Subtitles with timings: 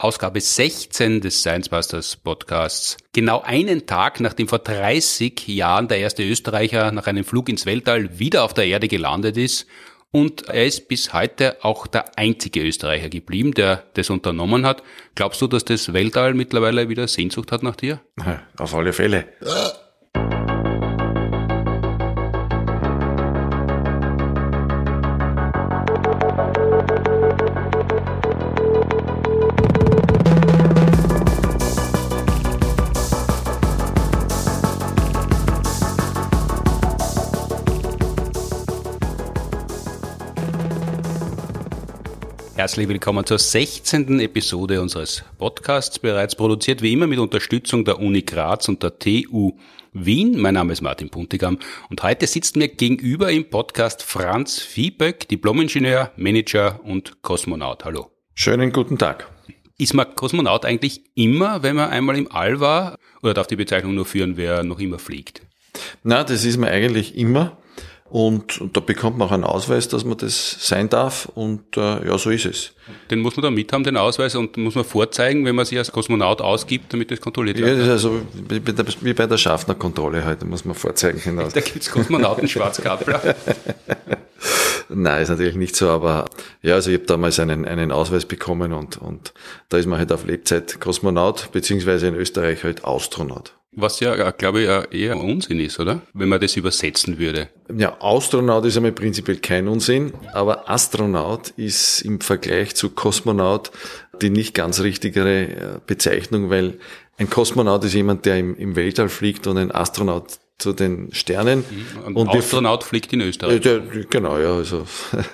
[0.00, 2.96] Ausgabe 16 des Science Busters Podcasts.
[3.12, 8.16] Genau einen Tag nachdem vor 30 Jahren der erste Österreicher nach einem Flug ins Weltall
[8.16, 9.66] wieder auf der Erde gelandet ist.
[10.12, 14.84] Und er ist bis heute auch der einzige Österreicher geblieben, der das unternommen hat.
[15.16, 18.00] Glaubst du, dass das Weltall mittlerweile wieder Sehnsucht hat nach dir?
[18.56, 19.26] Auf alle Fälle.
[42.68, 44.20] Herzlich willkommen zur 16.
[44.20, 49.52] Episode unseres Podcasts, bereits produziert wie immer mit Unterstützung der Uni Graz und der TU
[49.94, 50.38] Wien.
[50.38, 51.58] Mein Name ist Martin Puntigam
[51.88, 57.86] und heute sitzt mir gegenüber im Podcast Franz Viehböck, Diplomingenieur, Manager und Kosmonaut.
[57.86, 58.10] Hallo.
[58.34, 59.30] Schönen guten Tag.
[59.78, 62.98] Ist man Kosmonaut eigentlich immer, wenn man einmal im All war?
[63.22, 65.40] Oder darf die Bezeichnung nur führen, wer noch immer fliegt?
[66.02, 67.56] Na, das ist man eigentlich immer.
[68.10, 71.30] Und, und da bekommt man auch einen Ausweis, dass man das sein darf.
[71.34, 72.72] Und äh, ja, so ist es.
[73.10, 75.76] Den muss man dann mit haben, den Ausweis, und muss man vorzeigen, wenn man sich
[75.76, 77.68] als Kosmonaut ausgibt, damit das kontrolliert wird.
[77.68, 81.20] Ja, das ist also wie bei der Schaffner-Kontrolle heute, muss man vorzeigen.
[81.22, 81.48] Genau.
[81.48, 83.34] Da gibt's Kosmonauten-Schwarzkabler.
[84.88, 86.24] Nein, ist natürlich nicht so, aber
[86.62, 89.34] ja, also ich habe damals einen, einen Ausweis bekommen und, und
[89.68, 93.57] da ist man halt auf Lebzeit Kosmonaut, beziehungsweise in Österreich halt Astronaut.
[93.80, 96.02] Was ja, glaube ich, eher Unsinn ist, oder?
[96.12, 97.48] Wenn man das übersetzen würde.
[97.76, 103.70] Ja, Astronaut ist einmal prinzipiell kein Unsinn, aber Astronaut ist im Vergleich zu Kosmonaut
[104.20, 106.78] die nicht ganz richtigere äh, Bezeichnung, weil
[107.18, 111.64] ein Kosmonaut ist jemand, der im, im Weltall fliegt und ein Astronaut zu den Sternen.
[111.70, 112.06] Mhm.
[112.06, 113.64] Ein und Astronaut fliegt in Österreich.
[113.64, 113.78] Ja,
[114.10, 114.86] genau, ja, also.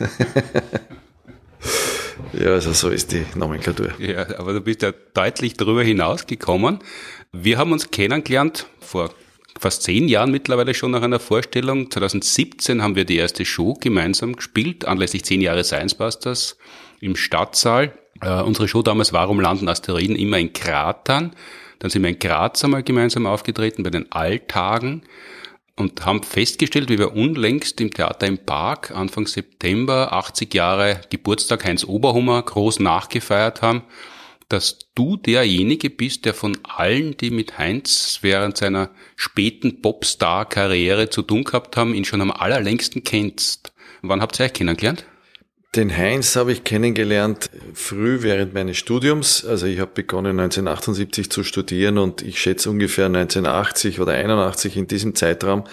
[2.33, 3.93] ja, also so ist die Nomenklatur.
[3.99, 6.81] Ja, aber du bist ja deutlich darüber hinausgekommen.
[7.37, 9.11] Wir haben uns kennengelernt vor
[9.59, 11.91] fast zehn Jahren mittlerweile schon nach einer Vorstellung.
[11.91, 16.57] 2017 haben wir die erste Show gemeinsam gespielt, anlässlich zehn Jahre Science Busters
[17.01, 17.93] im Stadtsaal.
[18.21, 21.35] Äh, unsere Show damals Warum landen Asteroiden immer in Kratern?
[21.81, 25.03] Dann sind wir in Graz einmal gemeinsam aufgetreten bei den Alltagen
[25.75, 31.65] und haben festgestellt, wie wir unlängst im Theater im Park Anfang September 80 Jahre Geburtstag
[31.65, 33.83] Heinz Oberhummer groß nachgefeiert haben
[34.55, 41.23] dass du derjenige bist, der von allen, die mit Heinz während seiner späten Popstar-Karriere zu
[41.23, 43.73] tun gehabt haben, ihn schon am allerlängsten kennst.
[44.03, 45.05] Wann habt ihr euch kennengelernt?
[45.75, 49.45] Den Heinz habe ich kennengelernt früh während meines Studiums.
[49.45, 54.87] Also ich habe begonnen 1978 zu studieren und ich schätze ungefähr 1980 oder 81 in
[54.87, 55.65] diesem Zeitraum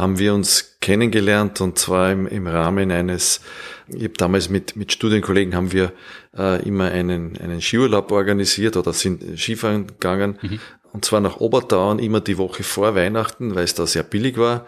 [0.00, 3.40] haben wir uns kennengelernt und zwar im, im Rahmen eines,
[3.88, 5.92] ich habe damals mit, mit Studienkollegen haben wir
[6.36, 10.60] äh, immer einen, einen Skiurlaub organisiert oder sind Skifahren gegangen mhm.
[10.92, 14.66] und zwar nach Obertauern immer die Woche vor Weihnachten, weil es da sehr billig war.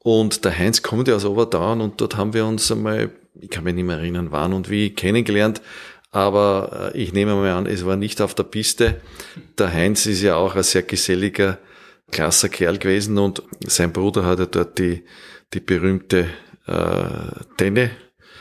[0.00, 3.10] Und der Heinz kommt ja aus Obertauern und dort haben wir uns einmal,
[3.40, 5.60] ich kann mich nicht mehr erinnern, wann und wie, kennengelernt.
[6.10, 9.00] Aber äh, ich nehme mal an, es war nicht auf der Piste.
[9.58, 11.58] Der Heinz ist ja auch ein sehr geselliger
[12.10, 15.04] klasser Kerl gewesen und sein Bruder hat ja dort die,
[15.52, 16.28] die berühmte
[16.66, 17.90] äh, Tenne,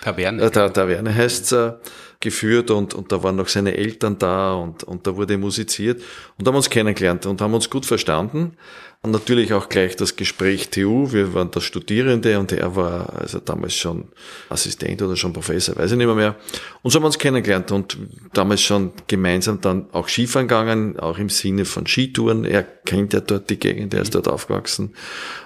[0.01, 1.73] Taverne, äh, Taverne heißt's, äh,
[2.19, 6.01] geführt und, und da waren noch seine Eltern da und, und da wurde musiziert
[6.37, 8.57] und haben uns kennengelernt und haben uns gut verstanden.
[9.03, 11.11] Und natürlich auch gleich das Gespräch TU.
[11.11, 14.05] Wir waren da Studierende und er war also damals schon
[14.49, 16.15] Assistent oder schon Professor, weiß ich nicht mehr.
[16.15, 16.35] mehr.
[16.81, 17.95] Und so haben wir uns kennengelernt und
[18.33, 22.43] damals schon gemeinsam dann auch Skifahren gegangen, auch im Sinne von Skitouren.
[22.43, 24.93] Er kennt ja dort die Gegend, er ist dort aufgewachsen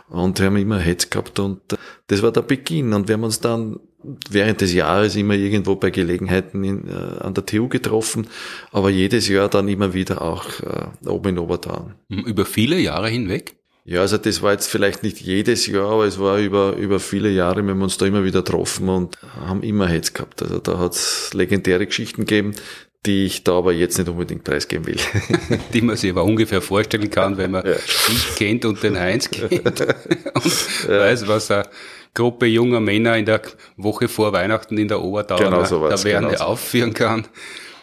[0.07, 1.61] und wir haben immer Hetz gehabt und
[2.07, 3.79] das war der Beginn und wir haben uns dann
[4.29, 8.27] während des Jahres immer irgendwo bei Gelegenheiten in, äh, an der TU getroffen,
[8.71, 11.95] aber jedes Jahr dann immer wieder auch äh, oben in Obertauern.
[12.09, 13.55] Über viele Jahre hinweg?
[13.83, 17.29] Ja, also das war jetzt vielleicht nicht jedes Jahr, aber es war über, über viele
[17.29, 20.43] Jahre, wir haben uns da immer wieder getroffen und haben immer Heads gehabt.
[20.43, 22.53] Also da hat's legendäre Geschichten gegeben,
[23.05, 24.97] die ich da aber jetzt nicht unbedingt preisgeben will.
[25.73, 27.73] die man sich aber ungefähr vorstellen kann, wenn man ja.
[27.73, 30.99] dich kennt und den Heinz kennt und ja.
[30.99, 31.69] weiß, was er
[32.13, 33.41] Gruppe junger Männer in der
[33.77, 36.43] Woche vor Weihnachten in der Obertauer genau so Taverne genau so.
[36.43, 37.27] aufführen kann.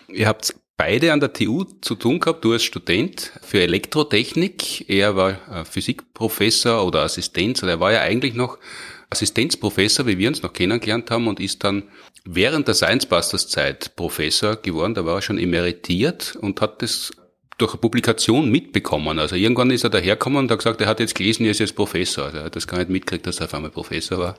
[0.08, 5.16] Ihr habt beide an der TU zu tun gehabt, du als Student für Elektrotechnik, er
[5.16, 8.58] war äh, Physikprofessor oder Assistenz, oder er war ja eigentlich noch
[9.10, 11.84] Assistenzprofessor, wie wir uns noch kennengelernt haben und ist dann
[12.24, 17.12] während der Science Busters Zeit Professor geworden, da war er schon emeritiert und hat das
[17.56, 19.18] durch eine Publikation mitbekommen.
[19.18, 21.74] Also irgendwann ist er dahergekommen und hat gesagt, er hat jetzt gelesen, er ist jetzt
[21.74, 22.26] Professor.
[22.26, 24.38] Also er hat das gar nicht mitgekriegt, dass er auf einmal Professor war.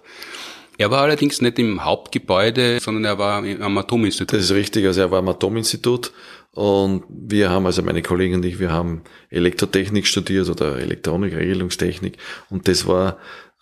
[0.77, 4.31] Er war allerdings nicht im Hauptgebäude, sondern er war am Atominstitut.
[4.31, 6.13] Das ist richtig, also er war am Atominstitut
[6.51, 12.17] Und wir haben, also meine Kollegen und ich, wir haben Elektrotechnik studiert oder Elektronik, Regelungstechnik.
[12.49, 13.17] Und das war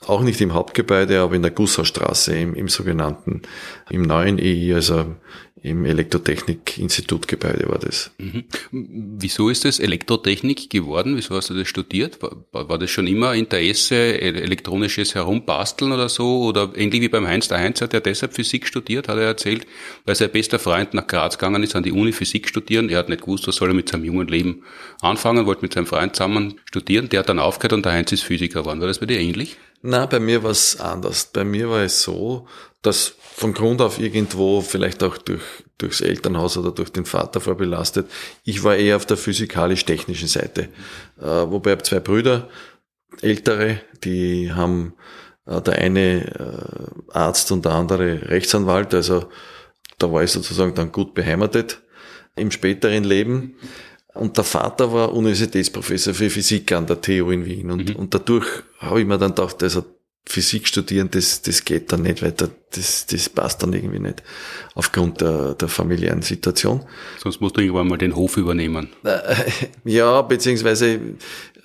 [0.06, 3.42] auch nicht im Hauptgebäude, aber in der Gussaustraße, im, im sogenannten,
[3.90, 5.16] im neuen EI, also
[5.64, 8.12] im Elektrotechnik-Institutgebäude war das.
[8.20, 8.44] Mhm.
[8.72, 11.18] Wieso ist das Elektrotechnik geworden?
[11.18, 12.22] Wieso hast du das studiert?
[12.22, 16.44] War, war das schon immer Interesse, elektronisches Herumbasteln oder so?
[16.44, 19.66] Oder ähnlich wie beim Heinz, der Heinz hat ja deshalb Physik studiert, hat er erzählt,
[20.06, 22.90] weil sein bester Freund nach Graz gegangen ist, an die Uni Physik studieren.
[22.90, 24.64] Er hat nicht gewusst, was soll er mit seinem jungen Leben
[25.02, 27.10] anfangen, wollte mit seinem Freund zusammen studieren.
[27.10, 28.80] Der hat dann aufgehört und der Heinz ist Physiker geworden.
[28.80, 29.58] War das bei dir ähnlich?
[29.82, 31.26] Na, bei mir war es anders.
[31.32, 32.48] Bei mir war es so,
[32.82, 35.44] dass von Grund auf irgendwo, vielleicht auch durch,
[35.78, 38.10] durchs Elternhaus oder durch den Vater vorbelastet,
[38.44, 40.70] ich war eher auf der physikalisch-technischen Seite.
[41.20, 42.50] Äh, wobei ich habe zwei Brüder,
[43.22, 44.94] ältere, die haben
[45.46, 49.30] äh, der eine äh, Arzt und der andere Rechtsanwalt, also
[50.00, 51.82] da war ich sozusagen dann gut beheimatet
[52.36, 53.56] im späteren Leben.
[54.18, 57.72] Und der Vater war Universitätsprofessor für Physik an der TU in Wien.
[57.72, 57.96] Und, mhm.
[57.96, 58.48] und dadurch
[58.80, 59.84] habe ich mir dann gedacht, also
[60.28, 62.50] Physik studieren, das, das geht dann nicht weiter.
[62.72, 64.24] Das, das passt dann irgendwie nicht.
[64.76, 66.84] Aufgrund der, der familiären Situation.
[67.18, 68.90] Sonst musst du irgendwann mal den Hof übernehmen.
[69.04, 69.36] Äh,
[69.86, 71.00] ja, beziehungsweise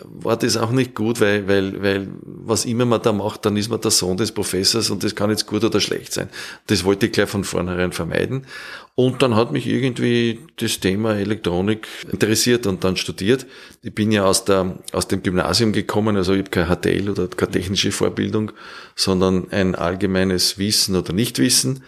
[0.05, 3.69] war das auch nicht gut, weil, weil, weil was immer man da macht, dann ist
[3.69, 6.29] man der Sohn des Professors und das kann jetzt gut oder schlecht sein.
[6.67, 8.47] Das wollte ich gleich von vornherein vermeiden.
[8.95, 13.47] Und dann hat mich irgendwie das Thema Elektronik interessiert und dann studiert.
[13.83, 17.29] Ich bin ja aus, der, aus dem Gymnasium gekommen, also ich habe kein HTL oder
[17.29, 18.53] keine technische Vorbildung,
[18.95, 21.85] sondern ein allgemeines Wissen oder Nichtwissen.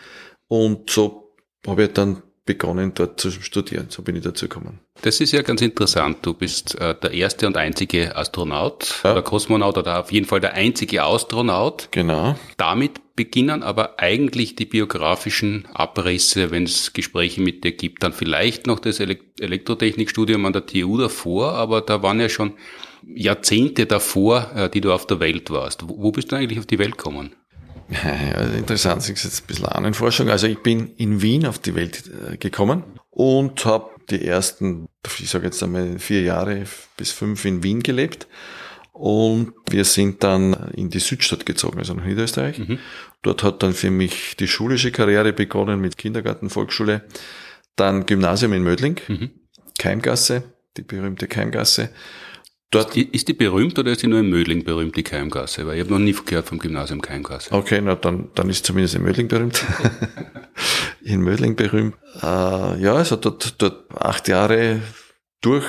[0.48, 1.34] Und so
[1.66, 3.86] habe ich dann begonnen, dort zu studieren.
[3.88, 4.80] So bin ich dazu gekommen.
[5.02, 6.18] Das ist ja ganz interessant.
[6.22, 9.12] Du bist äh, der erste und einzige Astronaut ja.
[9.12, 11.88] oder Kosmonaut oder auf jeden Fall der einzige Astronaut.
[11.90, 12.36] Genau.
[12.56, 18.02] Damit beginnen aber eigentlich die biografischen Abrisse, wenn es Gespräche mit dir gibt.
[18.02, 22.54] Dann vielleicht noch das Elektrotechnikstudium an der TU davor, aber da waren ja schon
[23.06, 25.82] Jahrzehnte davor, äh, die du auf der Welt warst.
[25.86, 27.34] Wo bist du eigentlich auf die Welt gekommen?
[27.88, 30.30] Ja, interessant, das ist jetzt ein bisschen Ahnenforschung.
[30.30, 34.88] Also ich bin in Wien auf die Welt äh, gekommen und habe die ersten,
[35.18, 36.64] ich sage jetzt einmal vier Jahre
[36.96, 38.26] bis fünf in Wien gelebt.
[38.92, 42.60] Und wir sind dann in die Südstadt gezogen, also nach Niederösterreich.
[42.60, 42.78] Mhm.
[43.22, 47.02] Dort hat dann für mich die schulische Karriere begonnen mit Kindergarten, Volksschule,
[47.74, 49.30] dann Gymnasium in Mödling, mhm.
[49.78, 50.44] Keimgasse,
[50.76, 51.90] die berühmte Keimgasse.
[52.74, 55.64] Dort ist die berühmt oder ist die nur in Mödling berühmt, die Keimgasse?
[55.64, 57.52] Weil ich habe noch nie gehört vom Gymnasium Keimgasse.
[57.52, 59.64] Okay, na dann, dann ist zumindest in Mödling berühmt.
[61.02, 61.94] in Mödling berühmt.
[62.20, 64.80] Äh, ja, also dort, dort acht Jahre
[65.40, 65.64] durch,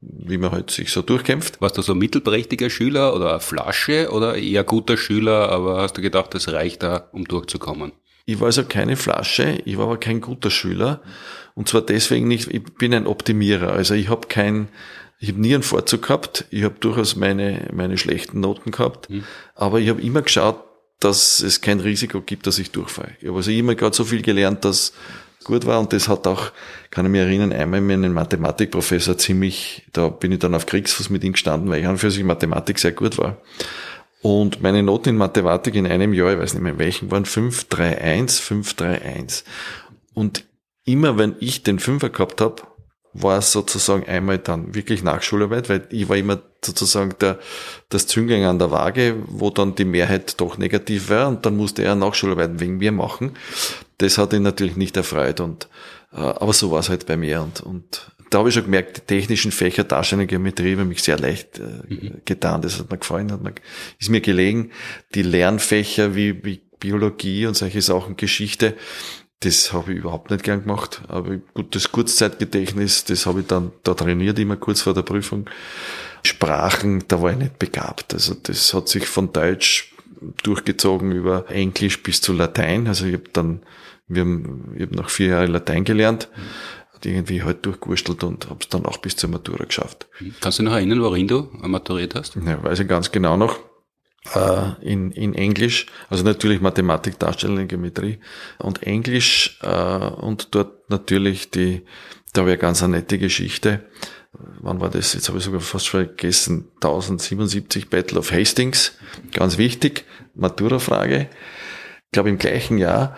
[0.00, 1.60] wie man halt sich so durchkämpft.
[1.60, 6.02] Warst du so mittelprächtiger Schüler oder eine Flasche oder eher guter Schüler, aber hast du
[6.02, 7.92] gedacht, das reicht da, um durchzukommen?
[8.26, 11.02] Ich war also keine Flasche, ich war aber kein guter Schüler.
[11.54, 13.72] Und zwar deswegen nicht, ich bin ein Optimierer.
[13.72, 14.68] Also ich habe kein
[15.24, 16.44] ich habe nie einen Vorzug gehabt.
[16.50, 19.08] Ich habe durchaus meine, meine schlechten Noten gehabt.
[19.08, 19.24] Mhm.
[19.54, 20.62] Aber ich habe immer geschaut,
[21.00, 23.16] dass es kein Risiko gibt, dass ich durchfalle.
[23.20, 24.92] Ich habe also immer gerade so viel gelernt, dass
[25.42, 25.80] gut war.
[25.80, 26.52] Und das hat auch,
[26.90, 31.24] kann ich mich erinnern, einmal meinen Mathematikprofessor ziemlich, da bin ich dann auf Kriegsfuß mit
[31.24, 33.38] ihm gestanden, weil ich an für sich Mathematik sehr gut war.
[34.20, 37.24] Und meine Noten in Mathematik in einem Jahr, ich weiß nicht mehr in welchen, waren
[37.24, 39.46] 531, 531.
[40.12, 40.44] Und
[40.84, 42.62] immer wenn ich den Fünfer gehabt habe,
[43.14, 47.38] war sozusagen einmal dann wirklich Nachschularbeit, weil ich war immer sozusagen der,
[47.88, 51.84] das Zünglein an der Waage, wo dann die Mehrheit doch negativ war und dann musste
[51.84, 53.36] er Nachschularbeit wegen mir machen.
[53.98, 55.68] Das hat ihn natürlich nicht erfreut und,
[56.12, 58.96] äh, aber so war es halt bei mir und, und da habe ich schon gemerkt,
[58.96, 62.22] die technischen Fächer Darstellung Geometrie haben mich sehr leicht äh, mhm.
[62.24, 62.62] getan.
[62.62, 63.54] Das hat mir gefallen, hat mir,
[64.00, 64.72] ist mir gelegen.
[65.14, 68.74] Die Lernfächer wie, wie Biologie und solche Sachen, Geschichte,
[69.40, 71.02] das habe ich überhaupt nicht gern gemacht.
[71.08, 75.48] Aber gut, das Kurzzeitgedächtnis, das habe ich dann da trainiert, immer kurz vor der Prüfung.
[76.24, 78.14] Sprachen, da war ich nicht begabt.
[78.14, 79.94] Also das hat sich von Deutsch
[80.42, 82.86] durchgezogen über Englisch bis zu Latein.
[82.86, 83.60] Also ich habe dann,
[84.08, 86.28] wir haben, ich habe nach vier Jahren Latein gelernt.
[86.94, 90.06] Hat irgendwie halt durchgewurstelt und habe es dann auch bis zur Matura geschafft.
[90.40, 92.36] Kannst du noch erinnern, worin du maturiert hast?
[92.36, 93.58] Ja, weiß ich ganz genau noch
[94.32, 98.18] äh, in, in Englisch, also natürlich Mathematik, Darstellung, Geometrie
[98.58, 101.82] und Englisch äh, und dort natürlich die,
[102.32, 103.84] da wäre ganz eine nette Geschichte.
[104.60, 105.12] Wann war das?
[105.12, 106.68] Jetzt habe ich sogar fast vergessen.
[106.76, 108.92] 1077 Battle of Hastings,
[109.32, 110.04] ganz wichtig,
[110.34, 111.28] Matura-Frage.
[112.06, 113.16] Ich glaube im gleichen Jahr,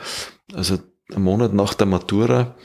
[0.55, 0.79] also
[1.15, 2.57] einen Monat nach der Matura,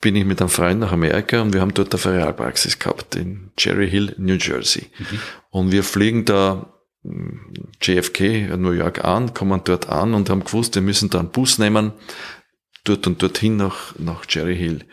[0.00, 3.50] bin ich mit einem Freund nach Amerika und wir haben dort eine Ferialpraxis gehabt in
[3.56, 4.86] Cherry Hill, New Jersey.
[4.98, 5.18] Mhm.
[5.50, 6.72] Und wir fliegen da
[7.02, 11.58] JFK, New York an, kommen dort an und haben gewusst, wir müssen da einen Bus
[11.58, 11.92] nehmen,
[12.84, 14.84] dort und dorthin nach, nach Cherry Hill.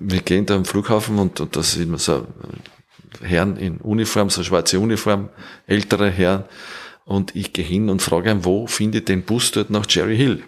[0.00, 2.26] wir gehen da am Flughafen und, und das immer so
[3.22, 5.30] Herren in Uniform, so schwarze Uniform,
[5.66, 6.44] ältere Herren.
[7.04, 10.16] Und ich gehe hin und frage ihn, wo finde ich den Bus dort nach Cherry
[10.16, 10.44] Hill?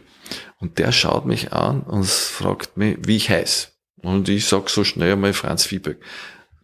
[0.59, 3.69] Und der schaut mich an und fragt mich, wie ich heiße.
[4.02, 5.99] Und ich sag so schnell einmal Franz Viehböck.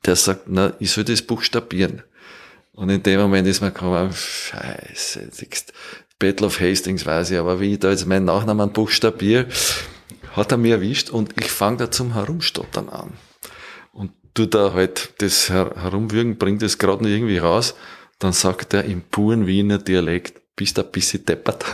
[0.05, 2.03] Der sagt, na, ich soll das buchstabieren.
[2.77, 5.31] Und in dem Moment ist mir gekommen, scheiße,
[6.19, 9.47] Battle of Hastings weiß ich, aber wie ich da jetzt meinen Nachnamen buchstabiere,
[10.33, 13.15] hat er mich erwischt und ich fange da zum Herumstottern an.
[13.93, 17.75] Und du da halt das Her Herumwürgen, bringt das gerade nicht irgendwie raus,
[18.19, 21.65] dann sagt er im puren Wiener Dialekt, bist du ein bisschen deppert.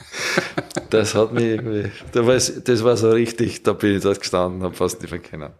[0.90, 5.00] das hat mich irgendwie, das war, so richtig, da bin ich dort gestanden, habe fast
[5.00, 5.52] nicht verkennen.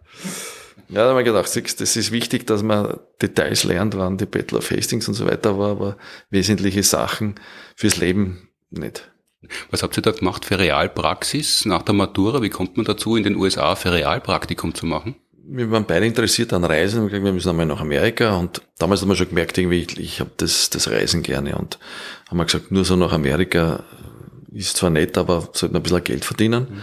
[0.95, 1.47] Ja, da habe ich gedacht,
[1.81, 5.59] das ist wichtig, dass man Details lernt, wann die Battle of Hastings und so weiter
[5.59, 5.97] war, aber
[6.31, 7.35] wesentliche Sachen
[7.75, 9.11] fürs Leben nicht.
[9.73, 12.43] Was habt ihr da gemacht für Realpraxis nach der Matura?
[12.43, 15.17] Wie kommt man dazu, in den USA für Realpraktikum zu machen?
[15.47, 17.03] Wir waren beide interessiert an Reisen.
[17.03, 19.99] Wir, gesagt, wir müssen einmal nach Amerika und damals haben wir schon gemerkt, irgendwie, ich,
[19.99, 21.81] ich habe das, das Reisen gerne und
[22.29, 23.83] haben wir gesagt, nur so nach Amerika
[24.53, 26.69] ist zwar nett, aber sollten ein bisschen Geld verdienen.
[26.71, 26.83] Mhm.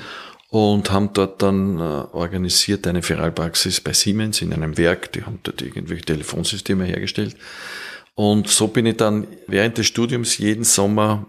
[0.53, 5.13] Und haben dort dann äh, organisiert eine Feralpraxis bei Siemens in einem Werk.
[5.13, 7.37] Die haben dort irgendwelche Telefonsysteme hergestellt.
[8.15, 11.25] Und so bin ich dann während des Studiums jeden Sommer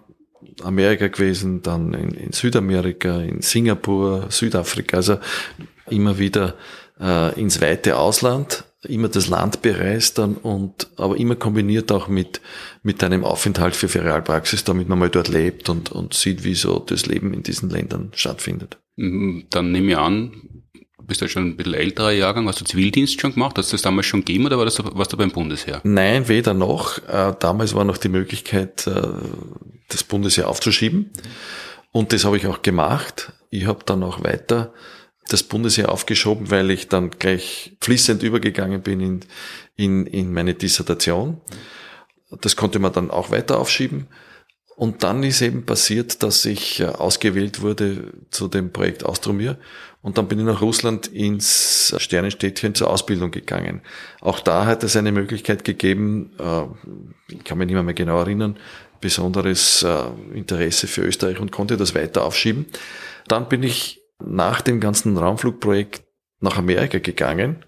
[0.62, 5.18] Amerika gewesen, dann in, in Südamerika, in Singapur, Südafrika, also
[5.88, 6.56] immer wieder
[7.00, 12.40] äh, ins weite Ausland, immer das Land bereist dann und aber immer kombiniert auch mit
[12.82, 16.80] mit einem Aufenthalt für Ferialpraxis, damit man mal dort lebt und und sieht, wie so
[16.80, 18.81] das Leben in diesen Ländern stattfindet.
[18.96, 20.32] Mhm, dann nehme ich an,
[21.06, 23.58] bist du schon ein bisschen älterer Jahrgang, hast du Zivildienst schon gemacht?
[23.58, 25.80] Hast du das damals schon gegeben oder war das, warst du beim Bundesheer?
[25.84, 26.98] Nein, weder noch.
[27.08, 29.02] Äh, damals war noch die Möglichkeit, äh,
[29.88, 31.10] das Bundesheer aufzuschieben.
[31.90, 33.32] Und das habe ich auch gemacht.
[33.50, 34.72] Ich habe dann auch weiter
[35.28, 39.20] das Bundesheer aufgeschoben, weil ich dann gleich fließend übergegangen bin in,
[39.76, 41.40] in, in meine Dissertation.
[42.40, 44.08] Das konnte man dann auch weiter aufschieben.
[44.76, 49.58] Und dann ist eben passiert, dass ich äh, ausgewählt wurde zu dem Projekt Austromir.
[50.00, 53.82] Und dann bin ich nach Russland ins Sternenstädtchen zur Ausbildung gegangen.
[54.20, 56.62] Auch da hat es eine Möglichkeit gegeben, äh,
[57.32, 58.56] ich kann mich nicht mehr, mehr genau erinnern,
[59.00, 62.66] besonderes äh, Interesse für Österreich und konnte das weiter aufschieben.
[63.28, 66.02] Dann bin ich nach dem ganzen Raumflugprojekt
[66.40, 67.64] nach Amerika gegangen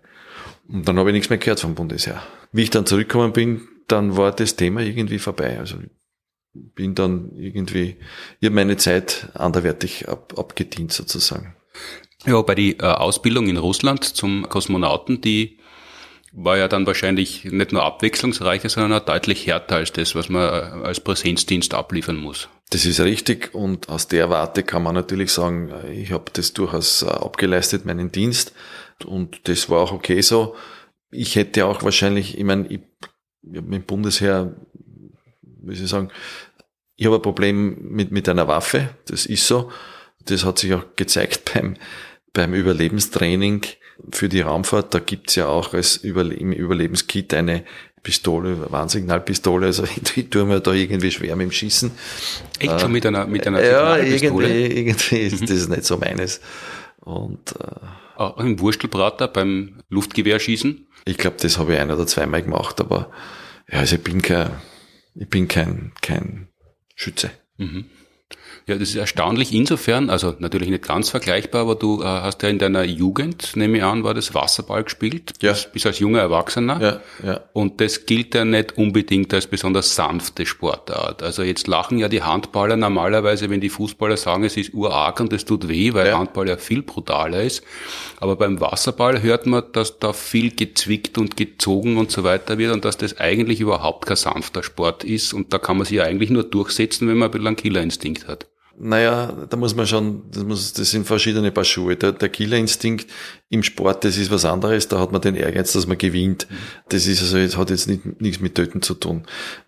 [0.68, 2.23] und dann habe ich nichts mehr gehört vom Bundesheer.
[2.52, 5.58] Wie ich dann zurückgekommen bin, dann war das Thema irgendwie vorbei.
[5.58, 5.76] Also
[6.54, 7.96] bin dann irgendwie,
[8.40, 11.54] ich habe meine Zeit anderwertig ab, abgedient sozusagen.
[12.26, 15.58] Ja, bei die äh, Ausbildung in Russland zum Kosmonauten, die
[16.32, 20.42] war ja dann wahrscheinlich nicht nur abwechslungsreicher, sondern auch deutlich härter als das, was man
[20.42, 22.49] äh, als Präsenzdienst abliefern muss.
[22.70, 27.02] Das ist richtig und aus der Warte kann man natürlich sagen, ich habe das durchaus
[27.02, 28.52] äh, abgeleistet, meinen Dienst
[29.04, 30.56] und das war auch okay so.
[31.11, 32.80] Ich hätte auch wahrscheinlich, ich meine, ich,
[33.42, 34.56] ich habe mit dem Bundesheer,
[35.66, 36.11] wie soll ich sagen,
[36.97, 39.71] ich habe ein Problem mit, mit einer Waffe, das ist so.
[40.26, 41.76] Das hat sich auch gezeigt beim,
[42.33, 43.62] beim Überlebenstraining
[44.11, 44.94] für die Raumfahrt.
[44.94, 47.64] Da gibt's ja auch als Überle im Überlebenskit eine
[48.02, 51.90] Pistole, Warnsignalpistole, also ich tue mir da irgendwie schwer mit dem Schießen.
[52.61, 55.47] Echt schon mit einer, mit einer Ja, irgendwie, irgendwie ist mhm.
[55.47, 56.40] das nicht so meines.
[57.00, 60.87] Und, äh, auch im Wurstelbrater beim Luftgewehrschießen?
[61.06, 63.11] Ich glaube, das habe ich ein oder zweimal gemacht, aber
[63.71, 64.50] ja, also ich bin kein,
[65.14, 66.49] ich bin kein, kein
[66.94, 67.30] Schütze.
[67.56, 67.87] Mhm.
[68.66, 72.49] Ja, das ist erstaunlich insofern, also natürlich nicht ganz vergleichbar, aber du äh, hast ja
[72.49, 75.52] in deiner Jugend, nehme ich an, war das Wasserball gespielt, ja.
[75.52, 76.80] bis, bis als junger Erwachsener.
[76.80, 77.40] Ja, ja.
[77.52, 81.23] Und das gilt ja nicht unbedingt als besonders sanfte Sportart.
[81.23, 85.35] Also jetzt lachen ja die Handballer normalerweise, wenn die Fußballer sagen, es ist urarg und
[85.35, 86.18] es tut weh, weil ja.
[86.18, 87.62] Handball ja viel brutaler ist.
[88.18, 92.73] Aber beim Wasserball hört man, dass da viel gezwickt und gezogen und so weiter wird
[92.73, 96.04] und dass das eigentlich überhaupt kein sanfter Sport ist und da kann man sich ja
[96.04, 98.47] eigentlich nur durchsetzen, wenn man ein bisschen einen Killerinstinkt hat.
[98.78, 101.96] Naja, da muss man schon, das, muss, das sind verschiedene Paar Schuhe.
[101.96, 103.10] Der, der Killerinstinkt
[103.48, 106.46] im Sport, das ist was anderes, da hat man den Ehrgeiz, dass man gewinnt.
[106.88, 109.24] Das ist also, das hat jetzt nicht, nichts mit Töten zu tun.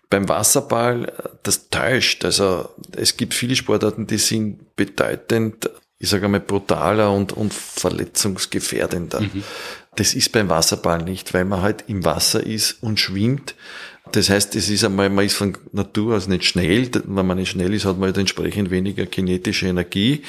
[0.09, 2.25] Beim Wasserball, das täuscht.
[2.25, 5.69] Also, es gibt viele Sportarten, die sind bedeutend,
[5.99, 9.21] ich sage einmal, brutaler und, und verletzungsgefährdender.
[9.21, 9.43] Mhm.
[9.95, 13.55] Das ist beim Wasserball nicht, weil man halt im Wasser ist und schwimmt
[14.11, 16.89] das heißt, es ist einmal, man ist von Natur aus nicht schnell.
[17.05, 20.23] Wenn man nicht schnell ist, hat man halt entsprechend weniger kinetische Energie.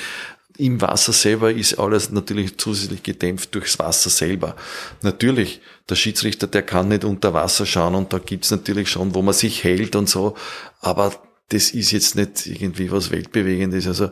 [0.56, 4.56] Im Wasser selber ist alles natürlich zusätzlich gedämpft durchs Wasser selber.
[5.02, 9.22] Natürlich, der Schiedsrichter, der kann nicht unter Wasser schauen und da gibt's natürlich schon, wo
[9.22, 10.36] man sich hält und so,
[10.80, 11.14] aber
[11.50, 13.86] das ist jetzt nicht irgendwie was Weltbewegendes.
[13.86, 14.10] Also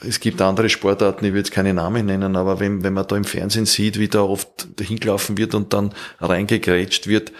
[0.00, 3.16] es gibt andere Sportarten, ich will jetzt keine Namen nennen, aber wenn, wenn man da
[3.16, 7.32] im Fernsehen sieht, wie da oft hingelaufen wird und dann reingegrätscht wird,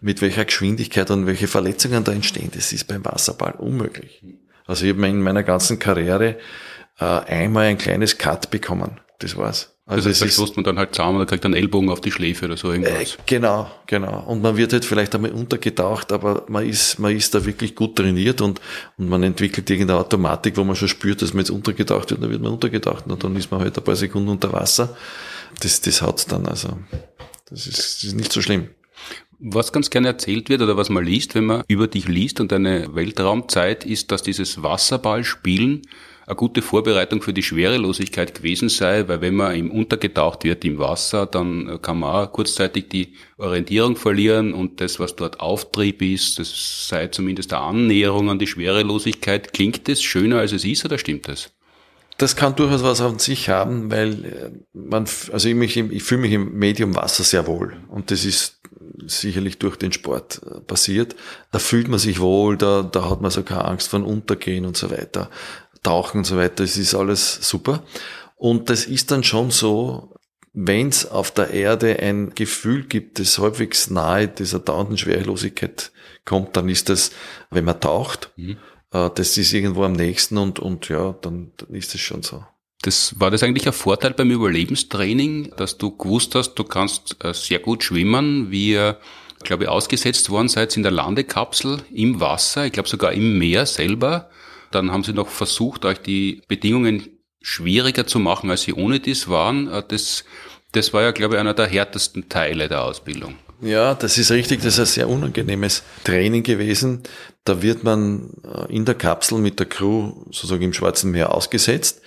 [0.00, 4.22] mit welcher Geschwindigkeit und welche Verletzungen da entstehen, das ist beim Wasserball unmöglich.
[4.66, 6.36] Also ich habe in meiner ganzen Karriere
[6.98, 9.00] äh, einmal ein kleines Cut bekommen.
[9.18, 9.73] Das war's.
[9.86, 12.46] Also das heißt, da man dann halt zusammen oder kriegt einen Ellbogen auf die Schläfe
[12.46, 13.14] oder so irgendwas.
[13.14, 14.24] Äh, genau, genau.
[14.26, 17.96] Und man wird halt vielleicht einmal untergetaucht, aber man ist, man ist da wirklich gut
[17.96, 18.62] trainiert und,
[18.96, 22.30] und man entwickelt irgendeine Automatik, wo man schon spürt, dass man jetzt untergetaucht wird, dann
[22.30, 24.96] wird man untergetaucht und dann ist man halt ein paar Sekunden unter Wasser.
[25.60, 26.78] Das, das hat's dann, also.
[27.50, 28.68] Das ist, das ist nicht so schlimm.
[29.38, 32.52] Was ganz gerne erzählt wird oder was man liest, wenn man über dich liest und
[32.52, 35.82] deine Weltraumzeit, ist, dass dieses Wasserballspielen
[36.26, 40.78] eine gute Vorbereitung für die Schwerelosigkeit gewesen sei, weil wenn man im untergetaucht wird im
[40.78, 46.38] Wasser, dann kann man auch kurzzeitig die Orientierung verlieren und das, was dort Auftrieb ist,
[46.38, 49.52] das sei zumindest eine Annäherung an die Schwerelosigkeit.
[49.52, 51.50] Klingt das schöner, als es ist oder stimmt das?
[52.16, 56.22] Das kann durchaus was an sich haben, weil äh, man, also ich, mich, ich fühle
[56.22, 58.60] mich im Medium Wasser sehr wohl und das ist
[59.06, 61.16] sicherlich durch den Sport äh, passiert.
[61.50, 64.76] Da fühlt man sich wohl, da, da hat man so keine Angst vor Untergehen und
[64.76, 65.30] so weiter.
[65.84, 67.84] Tauchen und so weiter, es ist alles super.
[68.34, 70.14] Und das ist dann schon so,
[70.52, 75.92] wenn es auf der Erde ein Gefühl gibt, das halbwegs nahe dieser dauernden Schwerelosigkeit
[76.24, 77.10] kommt, dann ist das,
[77.50, 78.56] wenn man taucht, mhm.
[78.92, 82.44] äh, das ist irgendwo am nächsten und, und ja, dann, dann ist es schon so.
[82.82, 87.34] Das war das eigentlich ein Vorteil beim Überlebenstraining, dass du gewusst hast, du kannst äh,
[87.34, 88.98] sehr gut schwimmen, wie ihr,
[89.42, 93.66] glaube ich, ausgesetzt worden seid in der Landekapsel im Wasser, ich glaube sogar im Meer
[93.66, 94.30] selber.
[94.70, 97.08] Dann haben sie noch versucht, euch die Bedingungen
[97.40, 99.68] schwieriger zu machen, als sie ohne dies waren.
[99.68, 100.24] Äh, das,
[100.72, 103.36] das war ja, glaube ich, einer der härtesten Teile der Ausbildung.
[103.60, 104.62] Ja, das ist richtig.
[104.62, 107.02] Das ist ein sehr unangenehmes Training gewesen.
[107.44, 112.00] Da wird man äh, in der Kapsel mit der Crew sozusagen im Schwarzen Meer ausgesetzt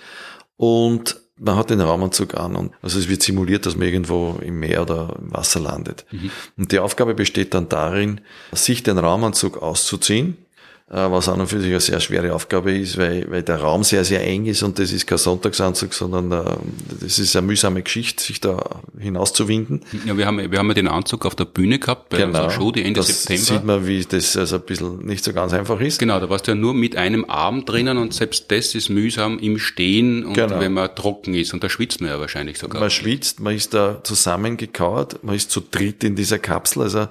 [0.56, 4.58] und man hat den Raumanzug an und also es wird simuliert, dass man irgendwo im
[4.58, 6.04] Meer oder im Wasser landet.
[6.10, 6.32] Mhm.
[6.56, 8.20] Und die Aufgabe besteht dann darin,
[8.52, 10.36] sich den Raumanzug auszuziehen
[10.90, 14.04] was an und für sich eine sehr schwere Aufgabe ist, weil, weil der Raum sehr,
[14.04, 16.56] sehr eng ist und das ist kein Sonntagsanzug, sondern äh,
[17.00, 19.82] das ist eine mühsame Geschichte, sich da hinauszuwinden.
[20.06, 22.50] Ja, wir haben, wir haben ja den Anzug auf der Bühne gehabt bei genau, unserer
[22.50, 23.42] Show, die Ende das September.
[23.42, 25.98] sieht man, wie das also ein bisschen nicht so ganz einfach ist.
[25.98, 29.38] Genau, da warst du ja nur mit einem Arm drinnen und selbst das ist mühsam
[29.38, 30.58] im Stehen und genau.
[30.58, 32.80] wenn man trocken ist und da schwitzt man ja wahrscheinlich sogar.
[32.80, 37.08] Man schwitzt, man ist da zusammengekauert, man ist zu dritt in dieser Kapsel, also äh,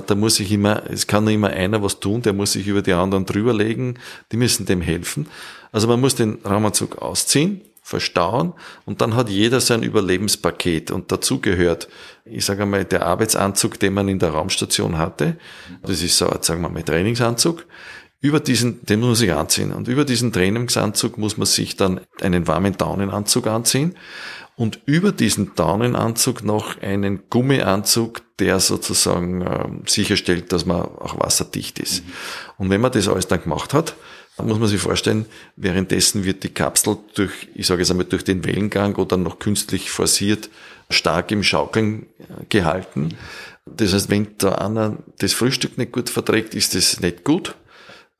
[0.00, 2.82] da muss ich immer, es kann nur immer einer was tun, der muss sich über
[2.82, 3.98] die anderen drüberlegen,
[4.32, 5.28] die müssen dem helfen.
[5.72, 8.52] Also man muss den Raumanzug ausziehen, verstauen
[8.84, 10.90] und dann hat jeder sein Überlebenspaket.
[10.90, 11.88] Und dazu gehört,
[12.24, 15.36] ich sage einmal, der Arbeitsanzug, den man in der Raumstation hatte,
[15.82, 17.64] das ist so, sagen wir mal, Trainingsanzug,
[18.20, 19.72] über diesen, den muss man sich anziehen.
[19.72, 23.94] Und über diesen Trainingsanzug muss man sich dann einen warmen Daunenanzug anziehen
[24.56, 31.78] und über diesen Daunenanzug noch einen Gummianzug, der sozusagen äh, sicherstellt, dass man auch wasserdicht
[31.78, 32.04] ist.
[32.04, 32.12] Mhm.
[32.58, 33.94] Und wenn man das alles dann gemacht hat,
[34.36, 38.24] dann muss man sich vorstellen, währenddessen wird die Kapsel durch, ich sage jetzt einmal, durch
[38.24, 40.50] den Wellengang oder noch künstlich forciert
[40.90, 43.16] stark im Schaukeln äh, gehalten.
[43.66, 47.56] Das heißt, wenn der einer das Frühstück nicht gut verträgt, ist das nicht gut.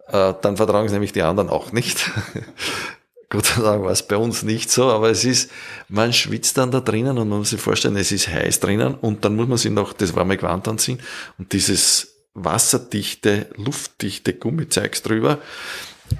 [0.08, 2.10] Äh, dann vertragen es nämlich die anderen auch nicht.
[3.30, 5.50] Gott sei Dank war es bei uns nicht so, aber es ist,
[5.88, 9.24] man schwitzt dann da drinnen und man muss sich vorstellen, es ist heiß drinnen und
[9.24, 11.00] dann muss man sich noch das warme Gewand anziehen
[11.38, 15.38] und dieses wasserdichte, luftdichte Gummizeugs drüber.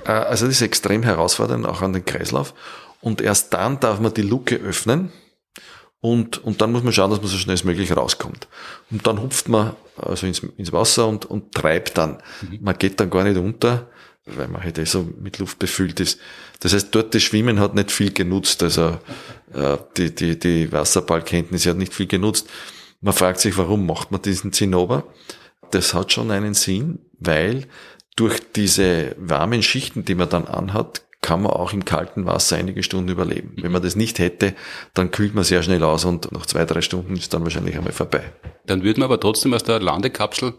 [0.05, 2.55] Äh, also das ist extrem herausfordernd, auch an den Kreislauf.
[3.01, 5.13] Und erst dann darf man die Luke öffnen
[6.01, 8.49] und, und dann muss man schauen, dass man so schnell als möglich rauskommt.
[8.91, 12.19] Und dann hupft man also ins, ins Wasser und, und treibt dann.
[12.43, 12.59] Mhm.
[12.63, 13.89] Man geht dann gar nicht unter,
[14.27, 16.21] weil man halt eh so mit Luft befüllt ist.
[16.61, 18.63] Das heißt, dort das Schwimmen hat nicht viel genutzt.
[18.63, 18.99] Also
[19.55, 22.49] äh, die, die, die Wasserballkenntnisse hat nicht viel genutzt.
[23.01, 25.05] Man fragt sich, warum macht man diesen Zinnober?
[25.71, 27.67] Das hat schon einen Sinn, weil
[28.17, 32.83] durch diese warmen Schichten, die man dann anhat, kann man auch im kalten Wasser einige
[32.83, 33.55] Stunden überleben.
[33.61, 34.55] Wenn man das nicht hätte,
[34.95, 37.93] dann kühlt man sehr schnell aus und nach zwei, drei Stunden ist dann wahrscheinlich einmal
[37.93, 38.33] vorbei.
[38.65, 40.55] Dann würde man aber trotzdem aus der Landekapsel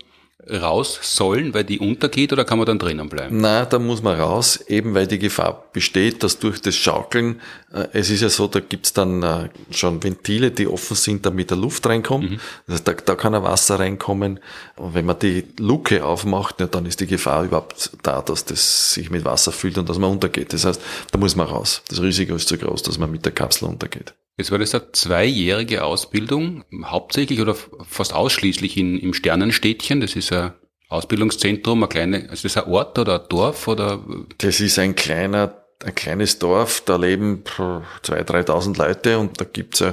[0.50, 3.42] raus sollen, weil die untergeht oder kann man dann drinnen bleiben?
[3.42, 7.42] Na, da muss man raus, eben weil die Gefahr besteht, dass durch das Schaukeln,
[7.74, 11.50] äh, es ist ja so, da gibt's dann äh, schon Ventile, die offen sind, damit
[11.50, 12.32] der Luft reinkommt.
[12.32, 12.40] Mhm.
[12.68, 14.40] Also da, da kann ein Wasser reinkommen.
[14.76, 18.94] Und wenn man die Luke aufmacht, ja, dann ist die Gefahr überhaupt da, dass das
[18.94, 20.54] sich mit Wasser füllt und dass man untergeht.
[20.54, 21.82] Das heißt, da muss man raus.
[21.90, 24.14] Das Risiko ist zu groß, dass man mit der Kapsel untergeht.
[24.38, 30.00] Jetzt war das eine zweijährige Ausbildung, hauptsächlich oder fast ausschließlich in, im Sternenstädtchen.
[30.00, 30.54] Das ist ein
[30.90, 34.00] Ausbildungszentrum, ein kleine, also das ist ein Ort oder ein Dorf oder?
[34.38, 39.84] Das ist ein kleiner ein kleines Dorf, da leben 2.000, 3.000 Leute und da gibt's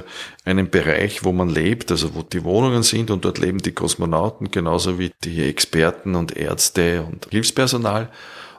[0.44, 4.50] einen Bereich, wo man lebt, also wo die Wohnungen sind und dort leben die Kosmonauten
[4.50, 8.10] genauso wie die Experten und Ärzte und Hilfspersonal.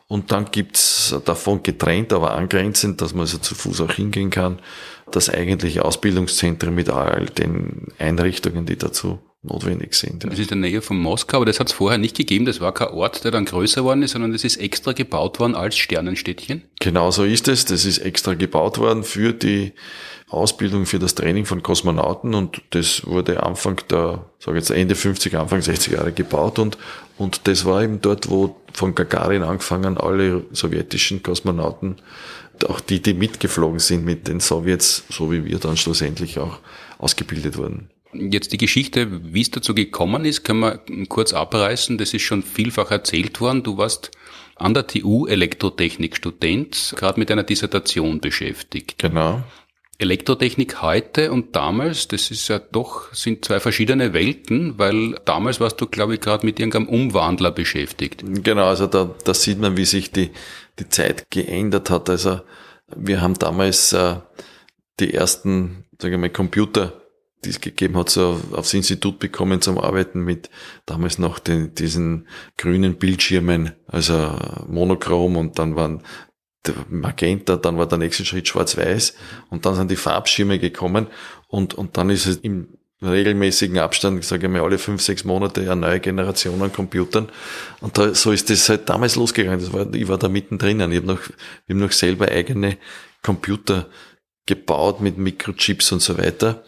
[0.07, 4.59] Und dann gibt's davon getrennt, aber angrenzend, dass man also zu Fuß auch hingehen kann,
[5.11, 10.23] das eigentliche Ausbildungszentrum mit all den Einrichtungen, die dazu notwendig sind.
[10.23, 10.29] Ja.
[10.29, 12.45] Das ist in der Nähe von Moskau, aber das hat es vorher nicht gegeben.
[12.45, 15.55] Das war kein Ort, der dann größer worden ist, sondern das ist extra gebaut worden
[15.55, 16.63] als Sternenstädtchen.
[16.79, 17.65] Genau so ist es.
[17.65, 19.73] Das ist extra gebaut worden für die
[20.27, 25.37] Ausbildung, für das Training von Kosmonauten und das wurde Anfang der, sage jetzt Ende 50,
[25.37, 26.79] Anfang 60 Jahre gebaut und,
[27.17, 31.97] und das war eben dort, wo von Gagarin angefangen alle sowjetischen Kosmonauten,
[32.63, 36.59] auch die, die mitgeflogen sind mit den Sowjets, so wie wir dann schlussendlich auch
[36.97, 37.89] ausgebildet wurden.
[38.13, 41.97] Jetzt die Geschichte, wie es dazu gekommen ist, können wir kurz abreißen.
[41.97, 43.63] Das ist schon vielfach erzählt worden.
[43.63, 44.11] Du warst
[44.55, 48.99] an der TU Elektrotechnik Student, gerade mit einer Dissertation beschäftigt.
[48.99, 49.43] Genau.
[49.97, 55.79] Elektrotechnik heute und damals, das ist ja doch, sind zwei verschiedene Welten, weil damals warst
[55.79, 58.23] du, glaube ich, gerade mit irgendeinem Umwandler beschäftigt.
[58.43, 60.31] Genau, also da, da sieht man, wie sich die,
[60.79, 62.09] die Zeit geändert hat.
[62.09, 62.41] Also
[62.95, 64.15] wir haben damals äh,
[64.99, 66.93] die ersten, sagen wir mal, Computer
[67.45, 70.49] die es gegeben hat, so aufs Institut bekommen zum Arbeiten mit
[70.85, 72.27] damals noch den, diesen
[72.57, 74.35] grünen Bildschirmen, also
[74.67, 76.01] monochrom und dann waren
[76.89, 79.15] Magenta, dann war der nächste Schritt schwarz-weiß
[79.49, 81.07] und dann sind die Farbschirme gekommen
[81.47, 85.61] und, und dann ist es im regelmäßigen Abstand, ich sage mal alle fünf, sechs Monate
[85.61, 87.29] eine neue Generation an Computern
[87.81, 89.59] und da, so ist das halt damals losgegangen.
[89.59, 90.79] Das war, ich war da mittendrin.
[90.79, 91.19] Ich habe noch,
[91.67, 92.77] wir haben noch selber eigene
[93.21, 93.87] Computer
[94.45, 96.63] gebaut mit Mikrochips und so weiter.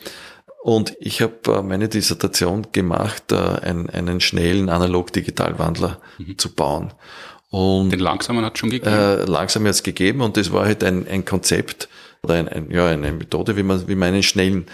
[0.63, 6.37] Und ich habe äh, meine Dissertation gemacht, äh, einen, einen schnellen Analog-Digital-Wandler mhm.
[6.37, 6.93] zu bauen.
[7.49, 8.93] Und Den langsamen hat es schon gegeben?
[8.93, 11.87] Äh, langsam hat es gegeben und das war halt ein, ein Konzept
[12.23, 14.65] oder ein, ein, ja, eine Methode, wie man, wie man einen schnellen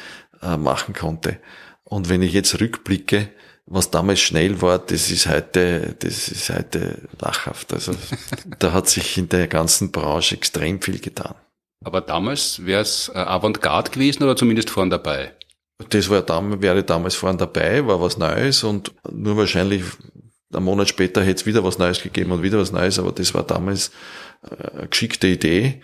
[0.41, 1.37] äh, machen konnte.
[1.83, 3.29] Und wenn ich jetzt rückblicke,
[3.65, 7.73] was damals schnell war, das ist heute, das ist heute lachhaft.
[7.73, 7.93] Also
[8.59, 11.35] da hat sich in der ganzen Branche extrem viel getan.
[11.85, 15.33] Aber damals wäre es äh, Avantgarde gewesen oder zumindest vorn dabei?
[15.89, 16.23] Das war
[16.61, 19.83] wäre damals vorhin dabei, war was Neues und nur wahrscheinlich
[20.55, 23.33] einen Monat später hätte es wieder was Neues gegeben und wieder was Neues, aber das
[23.33, 23.91] war damals
[24.43, 25.81] äh, eine geschickte Idee,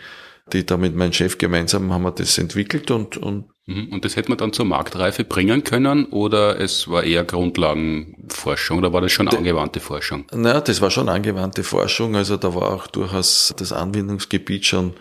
[0.54, 3.90] die da mit meinem Chef gemeinsam haben wir das entwickelt und, und mhm.
[3.92, 8.94] und das hätte man dann zur Marktreife bringen können oder es war eher Grundlagenforschung oder
[8.94, 10.26] war das schon angewandte Forschung?
[10.34, 14.94] Naja, das war schon angewandte Forschung, also da war auch durchaus das Anwendungsgebiet schon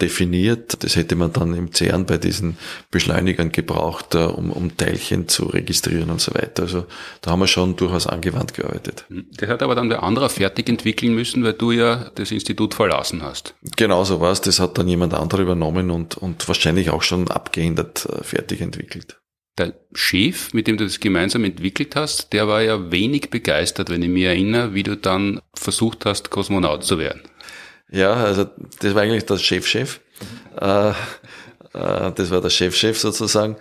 [0.00, 0.82] definiert.
[0.82, 2.56] Das hätte man dann im CERN bei diesen
[2.90, 6.64] Beschleunigern gebraucht, äh, um, um Teilchen zu registrieren und so weiter.
[6.64, 6.86] Also
[7.20, 9.04] da haben wir schon durchaus angewandt gearbeitet.
[9.36, 13.22] Das hat aber dann der andere fertig entwickeln müssen, weil du ja das Institut verlassen
[13.22, 13.54] hast.
[13.76, 14.40] Genau so war es.
[14.40, 19.18] Das hat dann jemand anderer übernommen und, und wahrscheinlich auch schon abgeändert äh, fertig entwickelt.
[19.58, 24.02] Der Chef, mit dem du das gemeinsam entwickelt hast, der war ja wenig begeistert, wenn
[24.02, 27.22] ich mich erinnere, wie du dann versucht hast, Kosmonaut zu werden.
[27.90, 28.46] Ja, also
[28.80, 30.00] das war eigentlich der Chefchef.
[30.20, 30.58] Mhm.
[30.60, 33.56] Äh, äh, das war der Chefchef sozusagen.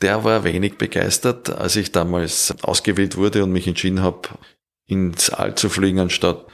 [0.00, 4.28] Der war wenig begeistert, als ich damals ausgewählt wurde und mich entschieden habe,
[4.86, 6.44] ins All zu fliegen, anstatt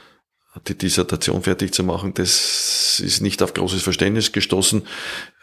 [0.67, 2.13] die Dissertation fertig zu machen.
[2.13, 4.83] Das ist nicht auf großes Verständnis gestoßen.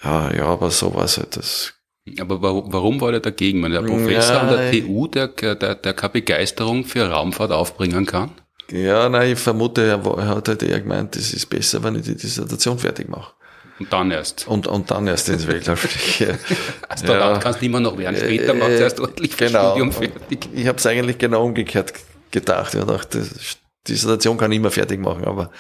[0.05, 1.37] Ja, ja aber so war es halt.
[1.37, 1.75] Das
[2.21, 3.69] aber warum war der dagegen?
[3.69, 8.31] Der Professor ja, an der TU, der, der, der keine Begeisterung für Raumfahrt aufbringen kann?
[8.71, 12.17] Ja, nein, ich vermute, er, hat halt eher gemeint, es ist besser, wenn ich die
[12.17, 13.33] Dissertation fertig mache.
[13.79, 14.49] Und dann erst.
[14.49, 16.39] Und, und dann erst ins Weltall fliege.
[16.89, 17.39] also ja.
[17.39, 18.17] kannst du immer noch werden.
[18.17, 19.71] Später äh, macht es erst ordentlich genau.
[19.71, 20.49] Studium fertig.
[20.55, 21.93] Ich habe es eigentlich genau umgekehrt
[22.31, 22.75] gedacht.
[22.75, 25.51] Ich dachte, die Dissertation kann ich immer fertig machen, aber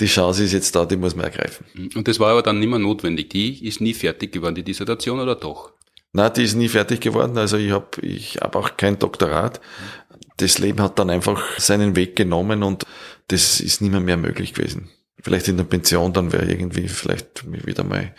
[0.00, 1.66] die Chance ist jetzt da, die muss man ergreifen.
[1.94, 3.28] Und das war aber dann nicht mehr notwendig.
[3.28, 5.72] Die ist nie fertig geworden, die Dissertation, oder doch?
[6.12, 7.36] Nein, die ist nie fertig geworden.
[7.38, 9.60] Also ich habe ich hab auch kein Doktorat
[10.40, 12.84] das Leben hat dann einfach seinen Weg genommen und
[13.28, 14.90] das ist nicht mehr, mehr möglich gewesen.
[15.22, 18.14] Vielleicht in der Pension dann wäre irgendwie vielleicht wieder mal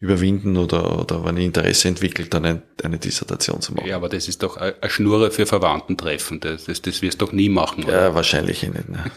[0.00, 3.88] überwinden oder, oder wenn ich Interesse entwickelt, dann eine, eine Dissertation zu machen.
[3.88, 6.38] Ja, aber das ist doch eine Schnurre für Verwandtentreffen.
[6.38, 8.02] Das, das, das wirst du doch nie machen, oder?
[8.02, 8.88] Ja, wahrscheinlich nicht.
[8.88, 9.04] Ne?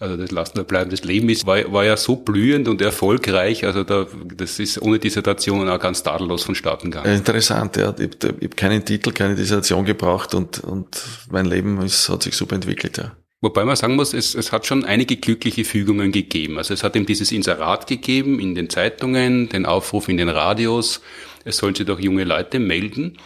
[0.00, 0.92] Also das lassen wir bleiben.
[0.92, 3.64] Das Leben ist, war, war ja so blühend und erfolgreich.
[3.64, 7.16] Also da, das ist ohne Dissertation auch ganz tadellos vonstatten gegangen.
[7.16, 7.92] Interessant, ja.
[7.98, 11.02] Ich, ich habe keinen Titel, keine Dissertation gebraucht und, und
[11.32, 13.10] mein Leben ist, hat sich super entwickelt, ja.
[13.40, 16.58] Wobei man sagen muss, es, es hat schon einige glückliche Fügungen gegeben.
[16.58, 21.00] Also es hat ihm dieses Inserat gegeben in den Zeitungen, den Aufruf in den Radios,
[21.44, 23.16] es sollen sich doch junge Leute melden.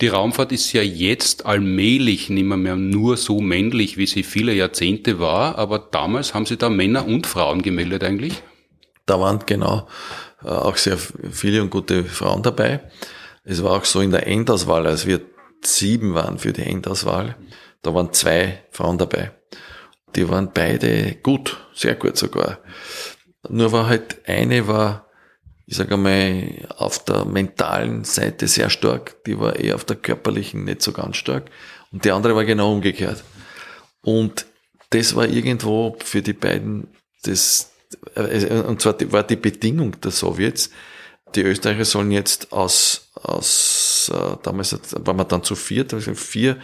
[0.00, 4.54] Die Raumfahrt ist ja jetzt allmählich nicht mehr, mehr nur so männlich, wie sie viele
[4.54, 8.42] Jahrzehnte war, aber damals haben sie da Männer und Frauen gemeldet eigentlich?
[9.06, 9.88] Da waren genau
[10.44, 12.80] äh, auch sehr viele und gute Frauen dabei.
[13.44, 15.20] Es war auch so in der Endauswahl, als wir
[15.62, 17.36] sieben waren für die Endauswahl,
[17.82, 19.32] da waren zwei Frauen dabei.
[20.16, 22.58] Die waren beide gut, sehr gut sogar.
[23.48, 25.06] Nur war halt eine war,
[25.66, 30.64] ich sage einmal, auf der mentalen Seite sehr stark, die war eher auf der körperlichen
[30.64, 31.50] nicht so ganz stark.
[31.92, 33.22] Und die andere war genau umgekehrt.
[34.02, 34.46] Und
[34.90, 36.88] das war irgendwo für die beiden
[37.22, 37.72] das,
[38.14, 40.70] äh, und zwar war die Bedingung der Sowjets,
[41.34, 46.56] die Österreicher sollen jetzt aus, aus äh, damals waren wir dann zu viert, also vier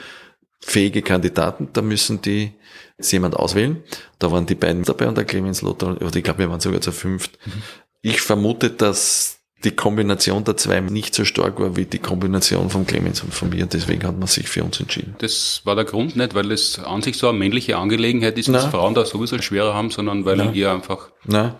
[0.64, 2.52] fähige Kandidaten, da müssen die
[2.98, 3.82] jemand auswählen.
[4.18, 6.80] Da waren die beiden dabei und der Clemens Lothar, oder ich glaube, wir waren sogar
[6.80, 7.38] zu fünft.
[7.44, 7.62] Mhm.
[8.02, 12.86] Ich vermute, dass die Kombination der zwei nicht so stark war wie die Kombination von
[12.86, 13.64] Clemens und von mir.
[13.66, 15.16] Deswegen hat man sich für uns entschieden.
[15.18, 18.66] Das war der Grund nicht, weil es an sich so eine männliche Angelegenheit ist, dass
[18.66, 20.54] Frauen da sowieso schwerer haben, sondern weil Nein.
[20.54, 21.10] ihr einfach.
[21.24, 21.54] Nein,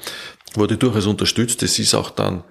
[0.55, 1.63] wurde durchaus unterstützt.
[1.63, 2.45] Das ist auch dann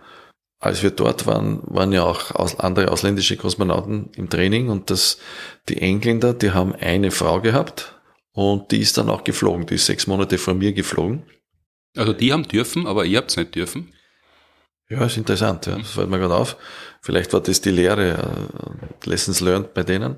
[0.63, 5.19] als wir dort waren, waren ja auch aus, andere ausländische Kosmonauten im Training und das,
[5.67, 7.99] die Engländer, die haben eine Frau gehabt
[8.31, 9.65] und die ist dann auch geflogen.
[9.65, 11.23] Die ist sechs Monate vor mir geflogen.
[11.97, 13.93] Also die haben dürfen, aber ihr habt es nicht dürfen?
[14.89, 15.77] Ja, ist interessant, ja.
[15.77, 16.57] das fällt mir gerade auf.
[17.01, 20.15] Vielleicht war das die Lehre, uh, Lessons learned bei denen.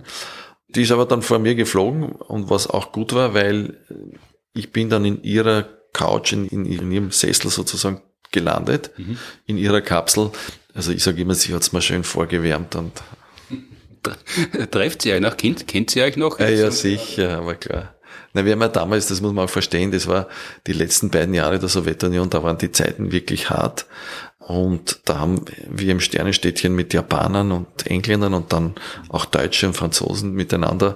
[0.67, 3.83] Die ist aber dann vor mir geflogen und was auch gut war, weil
[4.53, 8.01] ich bin dann in ihrer Couch, in, in ihrem Sessel sozusagen
[8.35, 9.17] gelandet mhm.
[9.47, 10.29] in ihrer Kapsel.
[10.75, 12.91] Also ich sage immer, sie hat es mal schön vorgewärmt und
[14.71, 15.35] Trefft sie euch noch?
[15.35, 16.39] Kennt, kennt sie euch noch?
[16.39, 17.95] Ja, ja, sicher, aber klar.
[18.33, 20.27] Na, wir haben ja damals, das muss man auch verstehen, das war
[20.67, 23.85] die letzten beiden Jahre der Sowjetunion, da waren die Zeiten wirklich hart.
[24.47, 28.75] Und da haben wir im Sternenstädtchen mit Japanern und Engländern und dann
[29.09, 30.95] auch Deutsche und Franzosen miteinander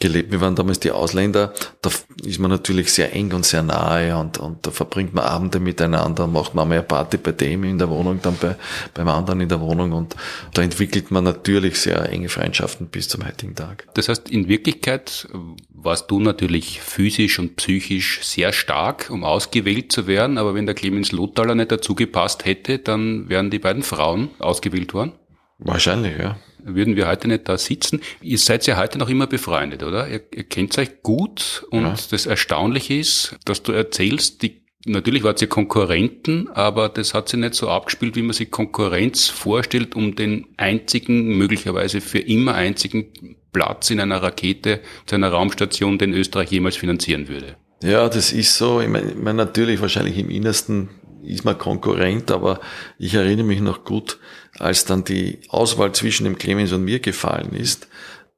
[0.00, 0.32] gelebt.
[0.32, 1.52] Wir waren damals die Ausländer.
[1.82, 1.90] Da
[2.24, 6.26] ist man natürlich sehr eng und sehr nahe und, und da verbringt man Abende miteinander,
[6.26, 8.56] macht man eine Party bei dem in der Wohnung, dann bei,
[8.94, 10.16] beim anderen in der Wohnung und
[10.54, 13.86] da entwickelt man natürlich sehr enge Freundschaften bis zum heutigen Tag.
[13.94, 15.28] Das heißt, in Wirklichkeit
[15.72, 20.74] warst du natürlich physisch und psychisch sehr stark, um ausgewählt zu werden, aber wenn der
[20.74, 25.12] Clemens Lothaler nicht dazu gepasst hätte, dann wären die beiden Frauen ausgewählt worden?
[25.58, 28.00] Wahrscheinlich, ja würden wir heute nicht da sitzen.
[28.20, 30.08] Ihr seid ja heute noch immer befreundet, oder?
[30.08, 31.94] Ihr, ihr kennt euch gut und ja.
[32.10, 37.38] das Erstaunliche ist, dass du erzählst, die Natürlich wart ihr Konkurrenten, aber das hat sich
[37.38, 43.36] nicht so abgespielt, wie man sich Konkurrenz vorstellt, um den einzigen, möglicherweise für immer einzigen
[43.52, 47.56] Platz in einer Rakete zu einer Raumstation, den Österreich jemals finanzieren würde.
[47.82, 48.80] Ja, das ist so.
[48.80, 50.88] Ich meine, ich mein, natürlich wahrscheinlich im Innersten
[51.22, 52.60] ist man Konkurrent, aber
[52.98, 54.18] ich erinnere mich noch gut,
[54.58, 57.88] als dann die Auswahl zwischen dem Clemens und mir gefallen ist,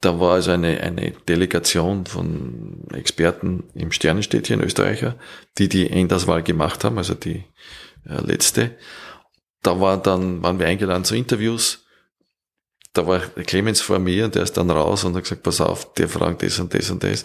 [0.03, 5.15] da war also eine, eine Delegation von Experten im Sternenstädtchen Österreicher,
[5.59, 7.45] die die Endauswahl gemacht haben, also die
[8.09, 8.77] äh, letzte.
[9.63, 11.85] Da war dann, waren wir eingeladen zu Interviews.
[12.93, 15.95] Da war Clemens vor mir und der ist dann raus und hat gesagt, pass auf,
[15.95, 17.25] der fragt das und das und das.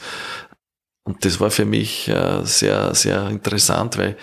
[1.03, 4.17] Und das war für mich äh, sehr, sehr interessant, weil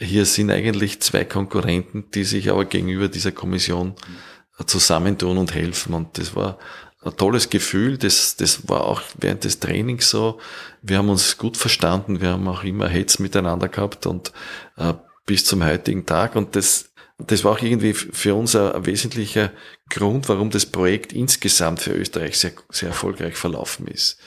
[0.00, 3.94] hier sind eigentlich zwei Konkurrenten, die sich aber gegenüber dieser Kommission
[4.66, 5.94] zusammentun und helfen.
[5.94, 6.58] Und das war
[7.02, 7.98] ein tolles Gefühl.
[7.98, 10.40] Das, das war auch während des Trainings so.
[10.82, 12.20] Wir haben uns gut verstanden.
[12.20, 14.32] Wir haben auch immer Hetz miteinander gehabt und
[14.76, 14.94] äh,
[15.26, 16.34] bis zum heutigen Tag.
[16.34, 19.52] Und das, das war auch irgendwie für uns ein, ein, wesentlicher
[19.90, 24.18] Grund, warum das Projekt insgesamt für Österreich sehr, sehr erfolgreich verlaufen ist.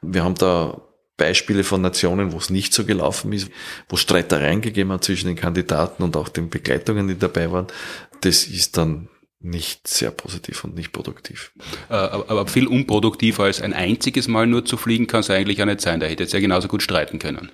[0.00, 0.80] Wir haben da
[1.22, 3.48] Beispiele von Nationen, wo es nicht so gelaufen ist,
[3.88, 7.68] wo Streitereien gegeben hat zwischen den Kandidaten und auch den Begleitungen, die dabei waren.
[8.22, 9.08] Das ist dann
[9.38, 11.52] nicht sehr positiv und nicht produktiv.
[11.88, 15.66] Äh, aber viel unproduktiver als ein einziges Mal nur zu fliegen kann es eigentlich auch
[15.66, 16.00] nicht sein.
[16.00, 17.52] Da hätte es ja genauso gut streiten können.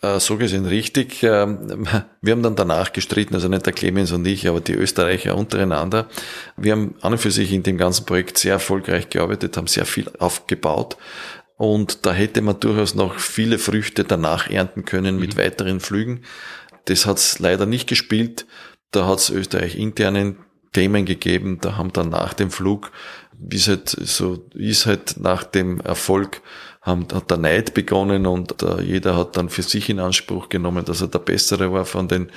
[0.00, 1.22] Äh, so gesehen richtig.
[1.22, 1.86] Ähm,
[2.22, 6.08] wir haben dann danach gestritten, also nicht der Clemens und ich, aber die Österreicher untereinander.
[6.56, 9.86] Wir haben an und für sich in dem ganzen Projekt sehr erfolgreich gearbeitet, haben sehr
[9.86, 10.96] viel aufgebaut.
[11.56, 15.40] Und da hätte man durchaus noch viele Früchte danach ernten können mit mhm.
[15.40, 16.22] weiteren Flügen.
[16.86, 18.46] Das hat es leider nicht gespielt.
[18.90, 20.36] Da hat es Österreich internen
[20.72, 21.58] Themen gegeben.
[21.60, 22.90] Da haben dann nach dem Flug,
[23.38, 26.42] wie es halt so ist halt nach dem Erfolg,
[26.82, 30.84] haben, hat der Neid begonnen und äh, jeder hat dann für sich in Anspruch genommen,
[30.84, 32.30] dass er der Bessere war von den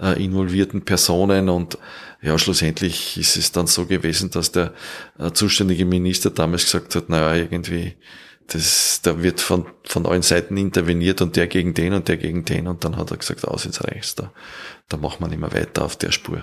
[0.00, 1.78] äh, involvierten Personen und
[2.20, 4.72] ja, schlussendlich ist es dann so gewesen, dass der
[5.20, 7.94] äh, zuständige Minister damals gesagt hat, naja, irgendwie
[8.48, 12.44] das, da wird von, von allen Seiten interveniert und der gegen den und der gegen
[12.44, 14.32] den und dann hat er gesagt, aus ins Reichs, da,
[14.88, 16.42] da macht man immer weiter auf der Spur.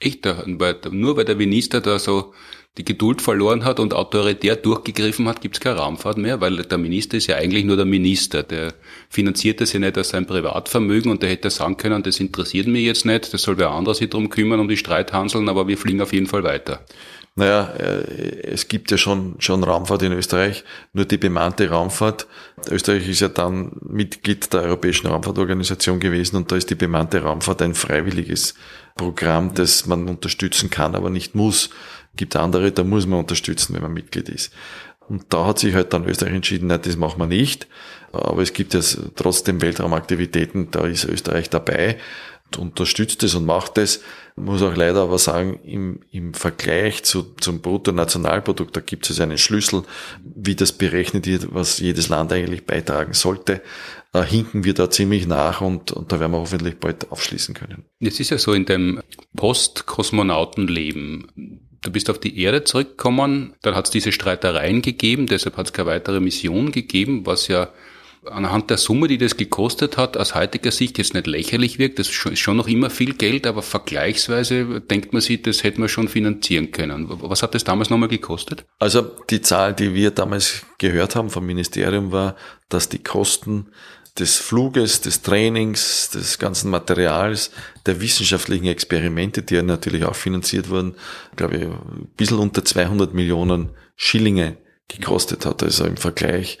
[0.00, 2.32] Echt, nur weil der Minister da so
[2.76, 6.78] die Geduld verloren hat und autoritär durchgegriffen hat, gibt es keine Raumfahrt mehr, weil der
[6.78, 8.44] Minister ist ja eigentlich nur der Minister.
[8.44, 8.74] Der
[9.10, 12.84] finanziert das ja nicht aus seinem Privatvermögen und der hätte sagen können, das interessiert mich
[12.84, 16.00] jetzt nicht, das soll wer anderer sich drum kümmern, um die Streithanseln, aber wir fliegen
[16.00, 16.84] auf jeden Fall weiter.
[17.38, 22.26] Naja, äh, es gibt ja schon, schon Raumfahrt in Österreich, nur die bemannte Raumfahrt.
[22.68, 27.62] Österreich ist ja dann Mitglied der Europäischen Raumfahrtorganisation gewesen und da ist die bemannte Raumfahrt
[27.62, 28.54] ein freiwilliges
[28.96, 31.70] Programm, das man unterstützen kann, aber nicht muss.
[32.16, 34.52] Gibt andere, da muss man unterstützen, wenn man Mitglied ist.
[35.08, 37.68] Und da hat sich halt dann Österreich entschieden, nein, das machen wir nicht.
[38.10, 38.80] Aber es gibt ja
[39.14, 41.98] trotzdem Weltraumaktivitäten, da ist Österreich dabei
[42.56, 44.02] unterstützt es und macht es.
[44.36, 49.36] Muss auch leider aber sagen, im, im Vergleich zu, zum Bruttonationalprodukt, da gibt es einen
[49.36, 49.82] Schlüssel,
[50.22, 53.60] wie das berechnet wird, was jedes Land eigentlich beitragen sollte.
[54.12, 57.84] Da hinken wir da ziemlich nach und, und da werden wir hoffentlich bald aufschließen können.
[57.98, 59.02] Jetzt ist ja so in dem
[59.36, 65.66] Post-Kosmonautenleben, du bist auf die Erde zurückgekommen, dann hat es diese Streitereien gegeben, deshalb hat
[65.66, 67.68] es keine weitere Mission gegeben, was ja
[68.24, 71.98] anhand der Summe, die das gekostet hat, aus heutiger Sicht jetzt nicht lächerlich wirkt.
[71.98, 75.88] Das ist schon noch immer viel Geld, aber vergleichsweise denkt man sich, das hätte man
[75.88, 77.06] schon finanzieren können.
[77.08, 78.64] Was hat das damals nochmal gekostet?
[78.78, 82.36] Also die Zahl, die wir damals gehört haben vom Ministerium, war,
[82.68, 83.66] dass die Kosten
[84.18, 87.50] des Fluges, des Trainings, des ganzen Materials,
[87.86, 90.94] der wissenschaftlichen Experimente, die ja natürlich auch finanziert wurden,
[91.36, 94.56] glaube ich, ein bisschen unter 200 Millionen Schillinge
[94.88, 95.62] gekostet hat.
[95.62, 96.58] Also im Vergleich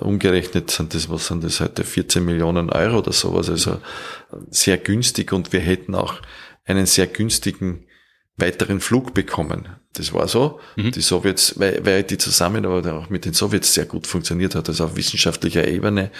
[0.00, 3.48] umgerechnet sind das, was sind das heute, 14 Millionen Euro oder sowas.
[3.48, 3.80] Also
[4.50, 6.14] sehr günstig und wir hätten auch
[6.64, 7.86] einen sehr günstigen
[8.36, 9.68] weiteren Flug bekommen.
[9.92, 10.58] Das war so.
[10.74, 10.90] Mhm.
[10.90, 14.86] Die Sowjets, weil, weil die Zusammenarbeit auch mit den Sowjets sehr gut funktioniert hat, also
[14.86, 16.10] auf wissenschaftlicher Ebene.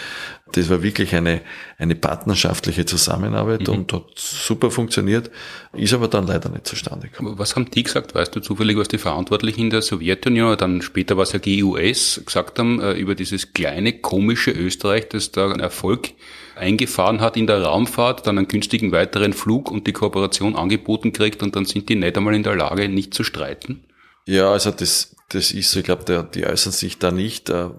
[0.52, 1.40] Das war wirklich eine,
[1.76, 3.74] eine partnerschaftliche Zusammenarbeit mhm.
[3.74, 5.32] und hat super funktioniert,
[5.72, 7.36] ist aber dann leider nicht zustande gekommen.
[7.36, 8.14] Was haben die gesagt?
[8.14, 12.22] Weißt du zufällig, was die Verantwortlichen in der Sowjetunion, dann später war es ja GUS,
[12.24, 16.10] gesagt haben, äh, über dieses kleine, komische Österreich, das da einen Erfolg
[16.56, 21.42] eingefahren hat in der Raumfahrt, dann einen günstigen weiteren Flug und die Kooperation angeboten kriegt
[21.42, 23.84] und dann sind die nicht einmal in der Lage, nicht zu streiten?
[24.26, 27.50] Ja, also das, das ist so, ich glaube, die äußern sich da nicht.
[27.50, 27.70] Äh,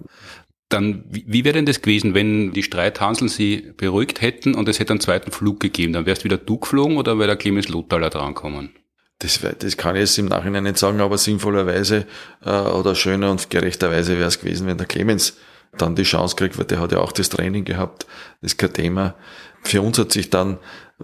[0.70, 4.94] dann, wie wäre denn das gewesen, wenn die Streithanseln sie beruhigt hätten und es hätte
[4.94, 5.94] einen zweiten Flug gegeben?
[5.94, 8.72] Dann wärst wieder du geflogen oder wäre der Clemens Lothaler drankommen?
[9.20, 12.06] Das, das kann ich jetzt im Nachhinein nicht sagen, aber sinnvollerweise
[12.44, 15.38] äh, oder schöner und gerechterweise wäre es gewesen, wenn der Clemens
[15.78, 18.06] dann die Chance kriegt, weil der hat ja auch das Training gehabt,
[18.42, 19.16] das ist kein Thema.
[19.64, 20.58] Für uns hat sich dann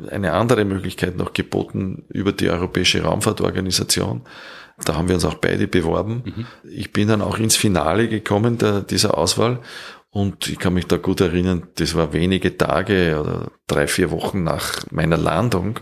[0.10, 4.22] eine andere Möglichkeit noch geboten über die Europäische Raumfahrtorganisation.
[4.86, 6.24] Da haben wir uns auch beide beworben.
[6.26, 6.46] Mhm.
[6.70, 9.60] Ich bin dann auch ins Finale gekommen der, dieser Auswahl
[10.14, 14.44] und ich kann mich da gut erinnern, das war wenige Tage oder drei, vier Wochen
[14.44, 15.80] nach meiner Landung,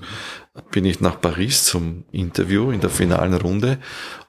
[0.72, 3.80] bin ich nach Paris zum Interview in der finalen Runde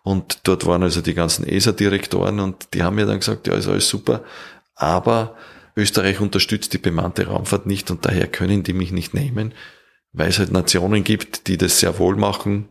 [0.02, 3.68] und dort waren also die ganzen ESA-Direktoren und die haben mir dann gesagt, ja, ist
[3.68, 4.22] alles super,
[4.74, 5.36] aber
[5.76, 9.54] Österreich unterstützt die bemannte Raumfahrt nicht und daher können die mich nicht nehmen,
[10.12, 12.68] weil es halt Nationen gibt, die das sehr wohl machen.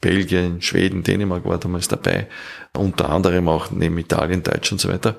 [0.00, 2.26] Belgien, Schweden, Dänemark war damals dabei,
[2.76, 5.16] unter anderem auch neben Italien, Deutschland und so weiter.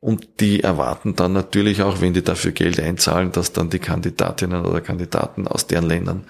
[0.00, 4.64] Und die erwarten dann natürlich auch, wenn die dafür Geld einzahlen, dass dann die Kandidatinnen
[4.64, 6.24] oder Kandidaten aus deren Ländern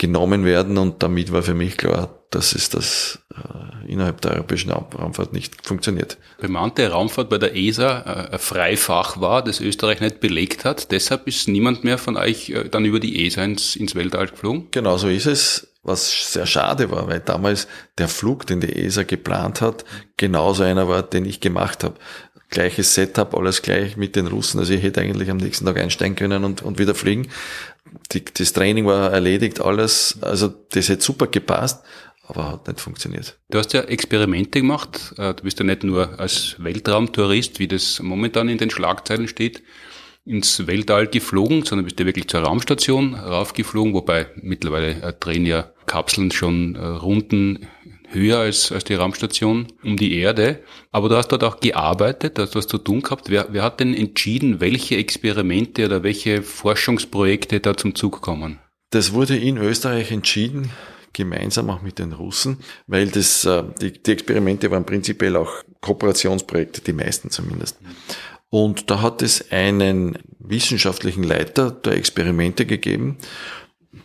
[0.00, 0.78] genommen werden.
[0.78, 5.66] Und damit war für mich klar, dass es das äh, innerhalb der europäischen Raumfahrt nicht
[5.66, 6.16] funktioniert.
[6.40, 10.90] Bemannte Raumfahrt bei der ESA äh, ein Freifach war, das Österreich nicht belegt hat.
[10.90, 14.68] Deshalb ist niemand mehr von euch äh, dann über die ESA ins, ins Weltall geflogen?
[14.70, 15.66] Genau so ist es.
[15.82, 19.86] Was sehr schade war, weil damals der Flug, den die ESA geplant hat,
[20.18, 21.94] genauso einer war, den ich gemacht habe
[22.50, 24.58] gleiches Setup, alles gleich mit den Russen.
[24.58, 27.28] Also ich hätte eigentlich am nächsten Tag einsteigen können und, und wieder fliegen.
[28.12, 30.18] Die, das Training war erledigt, alles.
[30.20, 31.82] Also das hätte super gepasst,
[32.26, 33.38] aber hat nicht funktioniert.
[33.50, 35.14] Du hast ja Experimente gemacht.
[35.18, 39.62] Äh, du bist ja nicht nur als Weltraumtourist, wie das momentan in den Schlagzeilen steht,
[40.24, 45.70] ins Weltall geflogen, sondern bist ja wirklich zur Raumstation raufgeflogen, wobei mittlerweile äh, drehen ja
[45.86, 47.66] Kapseln schon äh, Runden
[48.12, 50.60] höher als, als die Raumstation um die Erde.
[50.90, 53.30] Aber du hast dort auch gearbeitet, hast was zu tun gehabt.
[53.30, 58.58] Wer, wer hat denn entschieden, welche Experimente oder welche Forschungsprojekte da zum Zug kommen?
[58.90, 60.70] Das wurde in Österreich entschieden,
[61.12, 66.80] gemeinsam auch mit den Russen, weil das, äh, die, die Experimente waren prinzipiell auch Kooperationsprojekte,
[66.82, 67.78] die meisten zumindest.
[68.50, 73.16] Und da hat es einen wissenschaftlichen Leiter der Experimente gegeben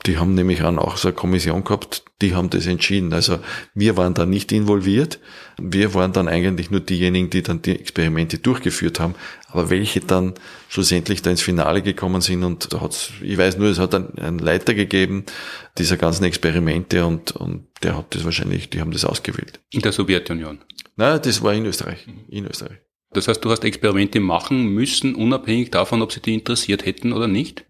[0.07, 3.13] Die haben nämlich auch so eine Kommission gehabt, die haben das entschieden.
[3.13, 3.39] Also
[3.75, 5.19] wir waren da nicht involviert.
[5.61, 9.13] Wir waren dann eigentlich nur diejenigen, die dann die Experimente durchgeführt haben.
[9.47, 10.33] Aber welche dann
[10.69, 14.17] schlussendlich da ins Finale gekommen sind und da hat's, ich weiß nur, es hat einen,
[14.17, 15.25] einen Leiter gegeben
[15.77, 19.59] dieser ganzen Experimente und, und der hat das wahrscheinlich, die haben das ausgewählt.
[19.69, 20.59] In der Sowjetunion?
[20.95, 22.07] Nein, das war in Österreich.
[22.27, 22.79] In Österreich.
[23.11, 27.27] Das heißt, du hast Experimente machen müssen, unabhängig davon, ob sie dich interessiert hätten oder
[27.27, 27.65] nicht?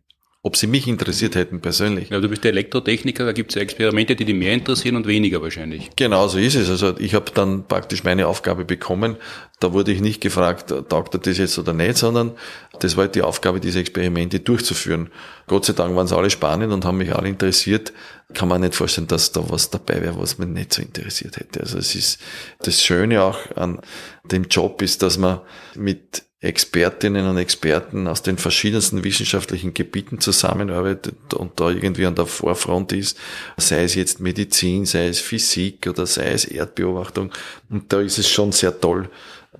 [0.45, 2.11] Ob sie mich interessiert hätten persönlich.
[2.11, 5.07] Ja, du bist der Elektrotechniker, da gibt es ja Experimente, die dich mehr interessieren und
[5.07, 5.89] weniger wahrscheinlich.
[5.95, 6.69] Genau so ist es.
[6.69, 9.17] Also ich habe dann praktisch meine Aufgabe bekommen.
[9.59, 12.33] Da wurde ich nicht gefragt, taugt er das jetzt oder nicht, sondern
[12.79, 15.09] das war halt die Aufgabe, diese Experimente durchzuführen.
[15.47, 17.91] Gott sei Dank waren sie alle spannend und haben mich alle interessiert.
[18.35, 21.61] Kann man nicht vorstellen, dass da was dabei wäre, was mich nicht so interessiert hätte.
[21.61, 22.19] Also es ist
[22.59, 23.79] das Schöne auch an
[24.25, 25.41] dem Job ist, dass man
[25.73, 32.27] mit Expertinnen und Experten aus den verschiedensten wissenschaftlichen Gebieten zusammenarbeitet und da irgendwie an der
[32.27, 33.17] Vorfront ist,
[33.57, 37.31] sei es jetzt Medizin, sei es Physik oder sei es Erdbeobachtung.
[37.69, 39.09] Und da ist es schon sehr toll,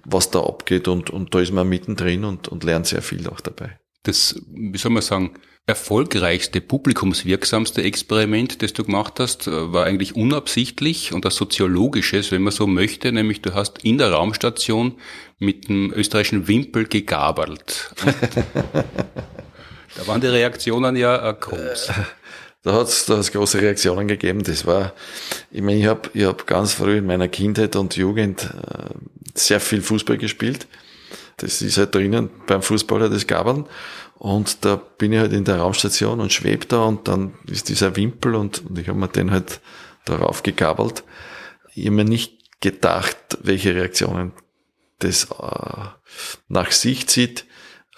[0.03, 3.41] was da abgeht und, und da ist man mittendrin und, und lernt sehr viel auch
[3.41, 3.79] dabei.
[4.03, 5.31] Das, wie soll man sagen,
[5.67, 12.43] erfolgreichste, publikumswirksamste Experiment, das du gemacht hast, äh, war eigentlich unabsichtlich und das soziologisches, wenn
[12.43, 14.95] man so möchte, nämlich du hast in der Raumstation
[15.39, 17.93] mit dem österreichischen Wimpel gegabert.
[19.95, 21.91] da waren die Reaktionen ja äh, groß.
[22.61, 24.43] Da hat es da hat's große Reaktionen gegeben.
[24.43, 24.93] Das war,
[25.51, 28.93] ich meine, ich habe ich hab ganz früh in meiner Kindheit und Jugend äh,
[29.35, 30.67] sehr viel Fußball gespielt.
[31.37, 33.67] Das ist halt drinnen beim Fußballer das Gabern.
[34.25, 37.95] Und da bin ich halt in der Raumstation und schwebe da und dann ist dieser
[37.95, 39.61] Wimpel und, und ich habe mir den halt
[40.05, 41.03] darauf gegabelt.
[41.75, 44.31] Ich habe mir nicht gedacht, welche Reaktionen
[44.97, 45.85] das äh,
[46.47, 47.45] nach sich zieht.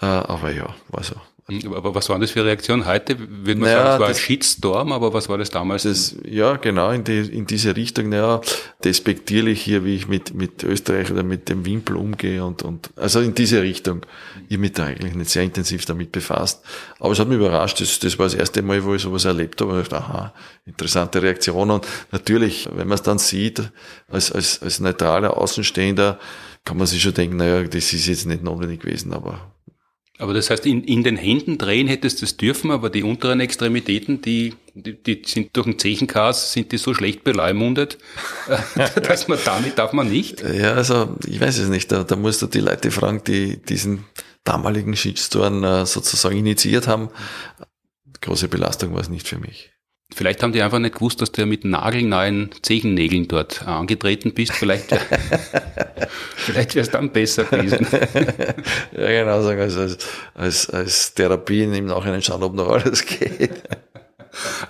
[0.02, 1.14] Äh, aber ja, war so.
[1.50, 2.84] Hm, aber was waren das für Reaktionen?
[2.84, 5.84] Heute würde man naja, sagen, es war ein Shitstorm, aber was war das damals?
[5.84, 8.42] Das, ja, genau, in, die, in diese Richtung, naja,
[8.84, 13.20] despektierlich hier, wie ich mit, mit Österreich oder mit dem Wimpel umgehe und, und, also
[13.20, 14.04] in diese Richtung.
[14.48, 16.62] Ich habe mich da eigentlich nicht sehr intensiv damit befasst.
[17.00, 19.58] Aber es hat mich überrascht, das, das war das erste Mal, wo ich sowas erlebt
[19.62, 19.72] habe.
[19.72, 20.34] Und ich dachte, aha,
[20.66, 21.70] interessante Reaktion.
[21.70, 23.62] Und natürlich, wenn man es dann sieht,
[24.08, 26.18] als, als, als neutraler Außenstehender,
[26.66, 29.50] kann man sich schon denken, naja, das ist jetzt nicht notwendig gewesen, aber
[30.18, 33.38] aber das heißt, in, in den Händen drehen hättest du es dürfen, aber die unteren
[33.38, 37.98] Extremitäten, die, die, die sind durch den Zechenkas, sind die so schlecht beleumundet,
[39.02, 40.42] dass man damit darf man nicht?
[40.42, 41.92] Ja, also ich weiß es nicht.
[41.92, 44.04] Da, da musst du die Leute fragen, die diesen
[44.42, 47.10] damaligen Shitstorm äh, sozusagen initiiert haben.
[48.20, 49.70] Große Belastung war es nicht für mich.
[50.14, 54.52] Vielleicht haben die einfach nicht gewusst, dass du ja mit nagelneuen Zechennägeln dort angetreten bist.
[54.52, 54.86] Vielleicht,
[56.36, 57.86] vielleicht wäre es dann besser gewesen.
[58.92, 59.98] ja, genau, sagen, also als,
[60.34, 63.62] als, als Therapie im Nachhinein schauen, ob noch alles geht.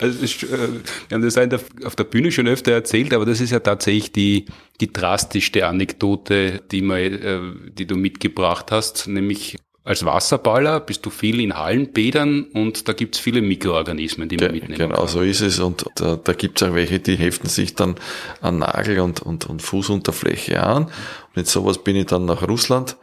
[0.00, 0.68] Also das, äh,
[1.08, 4.46] wir haben das auf der Bühne schon öfter erzählt, aber das ist ja tatsächlich die,
[4.80, 7.40] die drastischste Anekdote, die, mal, äh,
[7.72, 9.56] die du mitgebracht hast, nämlich
[9.88, 14.76] als Wasserballer bist du viel in Hallenbädern und da gibt's viele Mikroorganismen, die man mitnehmen
[14.76, 15.08] Genau, kann.
[15.08, 15.60] so ist es.
[15.60, 17.94] Und da, da gibt's auch welche, die heften sich dann
[18.42, 20.84] an Nagel und, und, und Fußunterfläche an.
[20.84, 22.96] Und mit sowas bin ich dann nach Russland.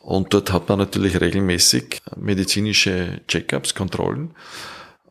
[0.00, 4.30] Und dort hat man natürlich regelmäßig medizinische Checkups, Kontrollen.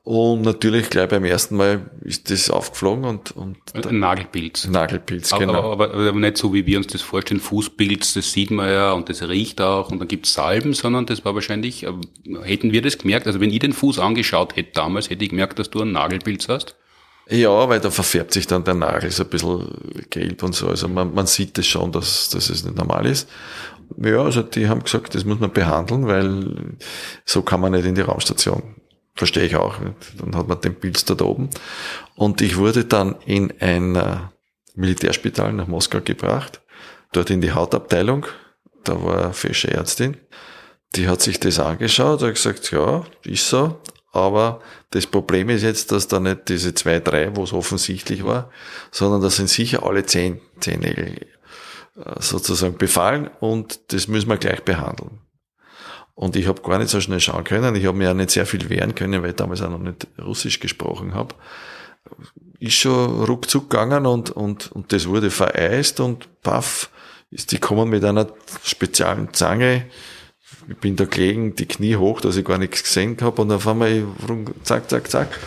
[0.10, 4.68] Und natürlich gleich beim ersten Mal ist das aufgeflogen und, und ein Nagelpilz.
[4.68, 5.72] Nagelpilz, aber, genau.
[5.72, 8.94] Aber, aber, aber, nicht so, wie wir uns das vorstellen, Fußpilz, das sieht man ja
[8.94, 11.94] und das riecht auch und dann gibt's Salben, sondern das war wahrscheinlich, äh,
[12.42, 15.60] hätten wir das gemerkt, also wenn ich den Fuß angeschaut hätte damals, hätte ich gemerkt,
[15.60, 16.76] dass du einen Nagelpilz hast.
[17.30, 19.68] Ja, weil da verfärbt sich dann der Nagel so ein bisschen
[20.10, 20.70] gelb und so.
[20.70, 23.30] Also man, man sieht das schon, dass, dass es nicht normal ist.
[23.98, 26.78] Ja, also die haben gesagt, das muss man behandeln, weil
[27.26, 28.79] so kann man nicht in die Raumstation.
[29.16, 29.76] Verstehe ich auch.
[30.18, 31.50] Dann hat man den Pilz dort oben.
[32.16, 34.18] Und ich wurde dann in ein äh,
[34.76, 36.62] Militärspital nach Moskau gebracht,
[37.12, 38.26] dort in die Hautabteilung.
[38.84, 40.18] Da war eine fesche Ärztin.
[40.96, 43.80] Die hat sich das angeschaut und gesagt, ja, ist so.
[44.12, 48.50] Aber das Problem ist jetzt, dass da nicht diese zwei, drei, wo es offensichtlich war,
[48.92, 51.28] sondern da sind sicher alle zehn Zehennägel
[51.96, 55.20] äh, sozusagen befallen und das müssen wir gleich behandeln.
[56.20, 57.76] Und ich habe gar nicht so schnell schauen können.
[57.78, 60.06] Ich habe mir ja nicht sehr viel wehren können, weil ich damals auch noch nicht
[60.22, 61.34] Russisch gesprochen habe.
[62.60, 66.90] Ist schon ruckzuck gegangen und, und, und das wurde vereist und paff,
[67.32, 68.28] ist die kommen mit einer
[68.66, 69.86] speziellen Zange.
[70.68, 73.66] Ich bin da gelegen, die Knie hoch, dass ich gar nichts gesehen habe und auf
[73.66, 74.04] einmal
[74.64, 75.40] zack, zack, zack.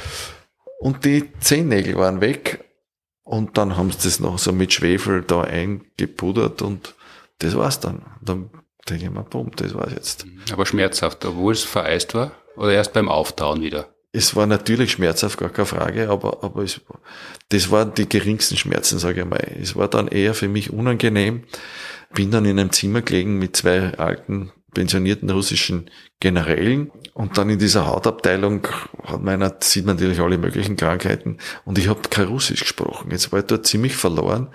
[0.81, 2.65] Und die Zehennägel waren weg.
[3.25, 6.95] Und dann haben sie das noch so mit Schwefel da eingepudert und
[7.41, 8.07] das war's dann.
[8.23, 8.49] Dann
[8.89, 10.27] denke ich mir, bumm, das war's jetzt.
[10.53, 12.33] Aber schmerzhaft, obwohl es vereist war?
[12.57, 13.89] Oder erst beim Auftauen wieder?
[14.13, 16.83] es war natürlich schmerzhaft, gar keine Frage, aber, aber es,
[17.49, 19.41] das waren die geringsten Schmerzen, sage ich mal.
[19.61, 21.45] Es war dann eher für mich unangenehm.
[22.15, 27.59] Bin dann in einem Zimmer gelegen mit zwei alten pensionierten russischen Generälen und dann in
[27.59, 28.67] dieser Hautabteilung
[29.05, 33.11] hat meiner, sieht man natürlich alle möglichen Krankheiten und ich habe kein Russisch gesprochen.
[33.11, 34.49] Jetzt war ich dort ziemlich verloren.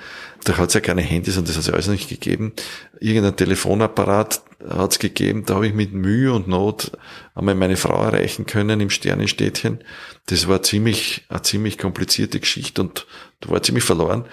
[0.44, 2.54] Da hat es ja keine Handys und das hat es alles nicht gegeben.
[3.00, 6.92] Irgendein Telefonapparat hat es gegeben, da habe ich mit Mühe und Not
[7.36, 9.84] einmal meine Frau erreichen können im Sternenstädtchen.
[10.28, 13.06] Das war ziemlich, eine ziemlich komplizierte Geschichte und
[13.42, 14.26] da war ziemlich verloren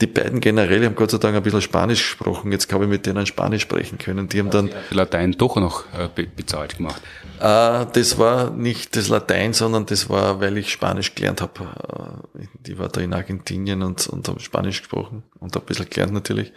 [0.00, 2.52] die beiden Generäle haben Gott sei Dank ein bisschen Spanisch gesprochen.
[2.52, 4.28] Jetzt habe ich mit denen Spanisch sprechen können.
[4.28, 7.02] Die haben dann Latein doch noch äh, bezahlt gemacht.
[7.40, 12.22] Äh, das war nicht das Latein, sondern das war, weil ich Spanisch gelernt habe.
[12.38, 16.12] Äh, ich war da in Argentinien und, und habe Spanisch gesprochen und ein bisschen gelernt
[16.12, 16.52] natürlich.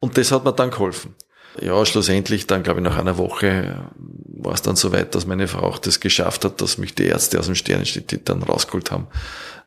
[0.00, 1.14] Und das hat mir dann geholfen.
[1.62, 3.90] Ja, schlussendlich dann, glaube ich, nach einer Woche
[4.26, 7.06] war es dann so weit, dass meine Frau auch das geschafft hat, dass mich die
[7.06, 9.08] Ärzte aus dem Sternenstädt dann rausgeholt haben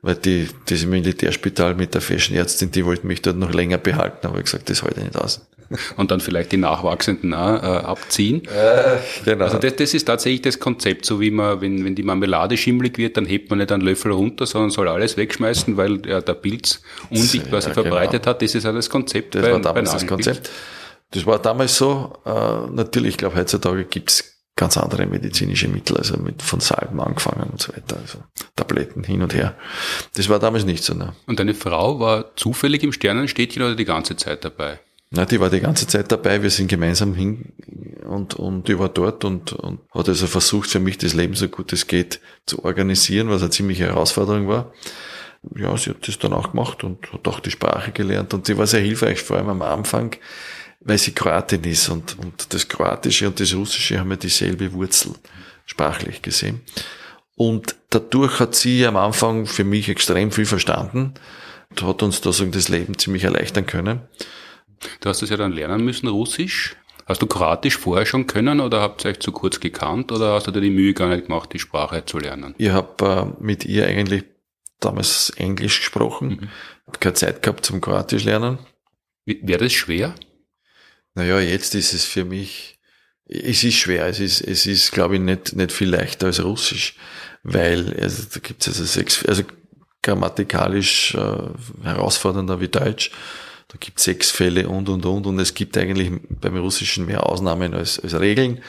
[0.01, 4.39] weil die, das Militärspital mit der Fashionärztin, die wollten mich dort noch länger behalten, aber
[4.39, 5.41] ich gesagt, das halte ich nicht aus.
[5.95, 8.43] Und dann vielleicht die Nachwachsenden auch, äh, abziehen.
[8.45, 9.45] Äh, genau.
[9.45, 12.97] Also das, das ist tatsächlich das Konzept, so wie man, wenn, wenn die Marmelade schimmelig
[12.97, 16.33] wird, dann hebt man nicht einen Löffel runter, sondern soll alles wegschmeißen, weil ja, der
[16.33, 18.31] Pilz unsichtbar sich ja, verbreitet genau.
[18.31, 18.41] hat.
[18.41, 19.35] Das ist ja das Konzept.
[19.35, 20.49] Das bei, war damals das Konzept.
[21.11, 22.13] Das war damals so.
[22.25, 24.30] Äh, natürlich, ich glaube, heutzutage gibt's
[24.61, 28.19] ganz andere medizinische Mittel, also mit von Salben angefangen und so weiter, also
[28.55, 29.55] Tabletten hin und her.
[30.13, 30.93] Das war damals nicht so.
[30.93, 31.13] Ne?
[31.25, 34.79] Und deine Frau war zufällig im Sternenstädtchen oder die ganze Zeit dabei?
[35.09, 36.43] Na, die war die ganze Zeit dabei.
[36.43, 37.53] Wir sind gemeinsam hin
[38.05, 41.47] und, und die war dort und, und hat also versucht, für mich das Leben so
[41.47, 44.71] gut es geht zu organisieren, was eine ziemliche Herausforderung war.
[45.55, 48.59] Ja, sie hat das dann auch gemacht und hat auch die Sprache gelernt und sie
[48.59, 50.15] war sehr hilfreich, vor allem am Anfang
[50.81, 55.13] weil sie Kroatin ist und, und das Kroatische und das Russische haben ja dieselbe Wurzel,
[55.65, 56.61] sprachlich gesehen.
[57.35, 61.13] Und dadurch hat sie am Anfang für mich extrem viel verstanden
[61.69, 64.01] und hat uns da so das Leben ziemlich erleichtern können.
[64.99, 66.75] Du hast es ja dann lernen müssen, Russisch.
[67.05, 70.47] Hast du Kroatisch vorher schon können oder habt ihr euch zu kurz gekannt oder hast
[70.47, 72.55] du dir die Mühe gar nicht gemacht, die Sprache zu lernen?
[72.57, 74.23] Ich habe äh, mit ihr eigentlich
[74.79, 76.49] damals Englisch gesprochen, mhm.
[76.87, 78.59] habe keine Zeit gehabt zum Kroatisch lernen.
[79.25, 80.15] Wäre das schwer?
[81.13, 82.79] Naja, jetzt ist es für mich,
[83.27, 86.95] es ist schwer, es ist, es ist, glaube ich, nicht, nicht viel leichter als Russisch,
[87.43, 89.43] weil, also, da gibt es also sechs, also
[90.01, 93.11] grammatikalisch äh, herausfordernder wie Deutsch.
[93.67, 97.25] Da gibt es sechs Fälle und, und, und, und es gibt eigentlich beim Russischen mehr
[97.25, 98.61] Ausnahmen als, als Regeln.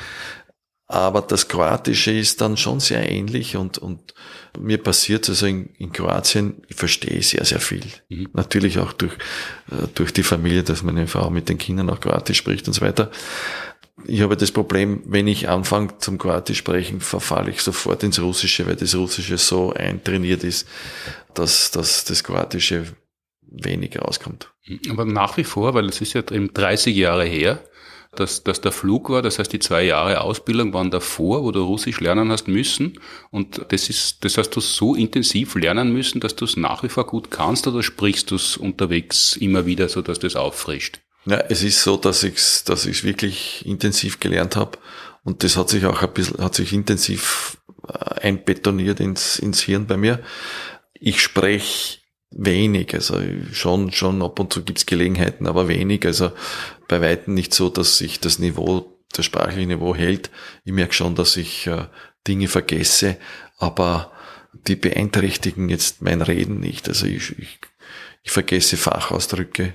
[0.93, 4.13] Aber das Kroatische ist dann schon sehr ähnlich und, und
[4.61, 7.87] mir passiert also in, in Kroatien, ich verstehe sehr, sehr viel.
[8.11, 8.29] Mhm.
[8.35, 9.15] Natürlich auch durch,
[9.71, 12.83] äh, durch die Familie, dass meine Frau mit den Kindern auch Kroatisch spricht und so
[12.83, 13.11] weiter.
[14.05, 18.67] Ich habe das Problem, wenn ich anfange zum Kroatisch sprechen, verfalle ich sofort ins Russische,
[18.67, 20.69] weil das Russische so eintrainiert ist,
[21.33, 22.85] dass, dass das Kroatische
[23.41, 24.53] wenig rauskommt.
[24.91, 27.65] Aber nach wie vor, weil es ist ja eben 30 Jahre her,
[28.15, 31.63] dass, dass der Flug war, das heißt die zwei Jahre Ausbildung waren davor, wo du
[31.65, 33.01] Russisch lernen hast müssen
[33.31, 36.91] und das ist, das hast du so intensiv lernen müssen, dass du es nach wie
[36.91, 41.01] vor gut kannst oder sprichst du es unterwegs immer wieder, so dass das auffrischt?
[41.25, 44.79] Ja, es ist so, dass ich es dass ich's wirklich intensiv gelernt habe
[45.25, 47.57] und das hat sich auch ein bisschen, hat sich intensiv
[47.89, 50.21] äh, einbetoniert ins, ins Hirn bei mir.
[50.95, 52.01] Ich spreche
[52.31, 53.21] wenig, also
[53.53, 56.33] schon, schon ab und zu gibt's Gelegenheiten, aber wenig, also
[56.93, 60.31] bei Weitem nicht so, dass sich das Niveau, das sprachliche Niveau hält.
[60.65, 61.87] Ich merke schon, dass ich äh,
[62.29, 63.17] Dinge vergesse,
[63.59, 64.13] aber
[64.53, 66.89] die beeinträchtigen jetzt mein Reden nicht.
[66.89, 67.59] Also ich, ich,
[68.23, 69.73] ich vergesse Fachausdrücke,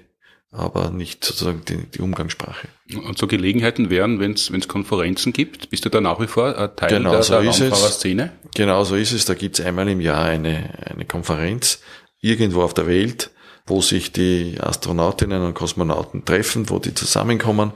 [0.52, 2.68] aber nicht sozusagen die, die Umgangssprache.
[2.94, 6.76] Und so Gelegenheiten wären, wenn es Konferenzen gibt, bist du da nach wie vor ein
[6.76, 8.32] Teil genau der, so der Raumfahrerszene?
[8.54, 9.26] Genau so ist es.
[9.26, 11.82] Da gibt es einmal im Jahr eine, eine Konferenz,
[12.22, 13.32] irgendwo auf der Welt,
[13.68, 17.74] wo sich die Astronautinnen und Kosmonauten treffen, wo die zusammenkommen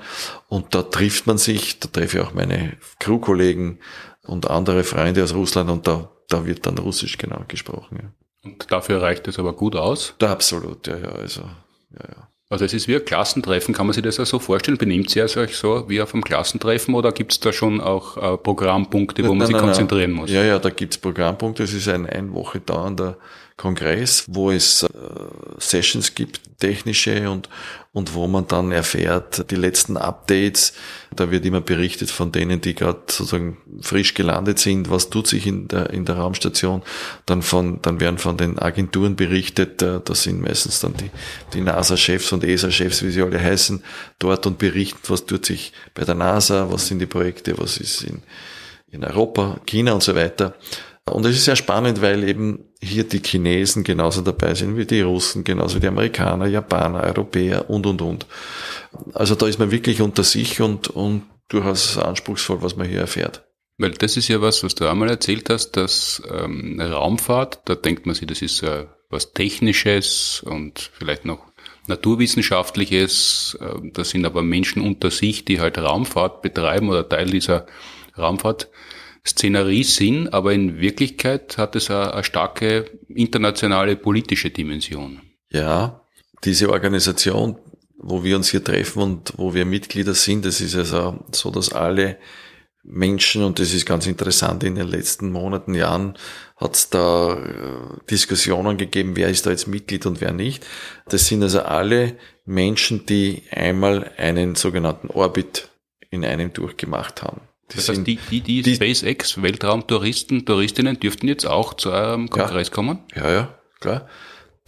[0.47, 3.79] und da trifft man sich, da treffe ich auch meine Crewkollegen
[4.23, 7.99] und andere Freunde aus Russland und da, da wird dann Russisch genau gesprochen.
[8.01, 8.49] Ja.
[8.49, 10.15] Und dafür reicht es aber gut aus?
[10.17, 12.27] Da absolut, ja, ja, also, ja, ja.
[12.49, 14.77] Also es ist wie ein Klassentreffen, kann man sich das ja so vorstellen?
[14.77, 18.37] Benimmt ihr euch so wie auf einem Klassentreffen oder gibt es da schon auch äh,
[18.37, 20.19] Programmpunkte, wo nein, man sich nein, konzentrieren nein.
[20.19, 20.31] muss?
[20.31, 21.63] Ja, ja, da gibt es Programmpunkte.
[21.63, 23.17] Es ist ein ein Woche dauernder
[23.61, 24.87] Kongress, wo es äh,
[25.59, 27.47] Sessions gibt, technische und,
[27.93, 30.73] und wo man dann erfährt, die letzten Updates.
[31.15, 35.45] Da wird immer berichtet von denen, die gerade sozusagen frisch gelandet sind, was tut sich
[35.45, 36.81] in der, in der Raumstation.
[37.27, 41.11] Dann von, dann werden von den Agenturen berichtet, äh, das sind meistens dann die,
[41.53, 43.83] die NASA-Chefs und ESA-Chefs, wie sie alle heißen,
[44.17, 48.01] dort und berichten, was tut sich bei der NASA, was sind die Projekte, was ist
[48.01, 48.23] in,
[48.89, 50.55] in Europa, China und so weiter.
[51.11, 55.01] Und es ist sehr spannend, weil eben hier die Chinesen genauso dabei sind wie die
[55.01, 58.25] Russen, genauso wie die Amerikaner, Japaner, Europäer und, und, und.
[59.13, 63.43] Also da ist man wirklich unter sich und, und durchaus anspruchsvoll, was man hier erfährt.
[63.77, 68.05] Weil das ist ja was, was du einmal erzählt hast, dass ähm, Raumfahrt, da denkt
[68.05, 71.39] man sich, das ist äh, was Technisches und vielleicht noch
[71.87, 73.57] Naturwissenschaftliches.
[73.59, 77.65] Äh, das sind aber Menschen unter sich, die halt Raumfahrt betreiben oder Teil dieser
[79.21, 85.21] Raumfahrtszenerie sind, aber in Wirklichkeit hat es eine, eine starke internationale politische Dimension.
[85.51, 86.01] Ja,
[86.43, 87.57] diese Organisation,
[87.97, 91.71] wo wir uns hier treffen und wo wir Mitglieder sind, das ist also so, dass
[91.71, 92.17] alle
[92.83, 96.17] Menschen, und das ist ganz interessant, in den letzten Monaten, Jahren
[96.57, 100.65] hat es da äh, Diskussionen gegeben, wer ist da jetzt Mitglied und wer nicht.
[101.07, 102.15] Das sind also alle
[102.45, 105.69] Menschen, die einmal einen sogenannten Orbit
[106.09, 107.41] in einem durchgemacht haben.
[107.75, 112.67] Das heißt, die, die, die, die SpaceX Weltraumtouristen, Touristinnen dürften jetzt auch zu eurem Kongress
[112.67, 112.99] ja, kommen?
[113.15, 114.07] Ja, ja, klar.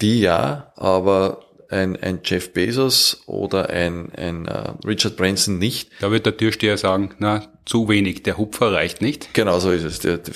[0.02, 5.90] Die ja, aber ein, ein Jeff Bezos oder ein, ein uh, Richard Branson nicht.
[6.00, 9.34] Da wird der Türsteher sagen, na, zu wenig, der Hupfer reicht nicht.
[9.34, 10.00] Genau so ist es.
[10.00, 10.34] Der, der,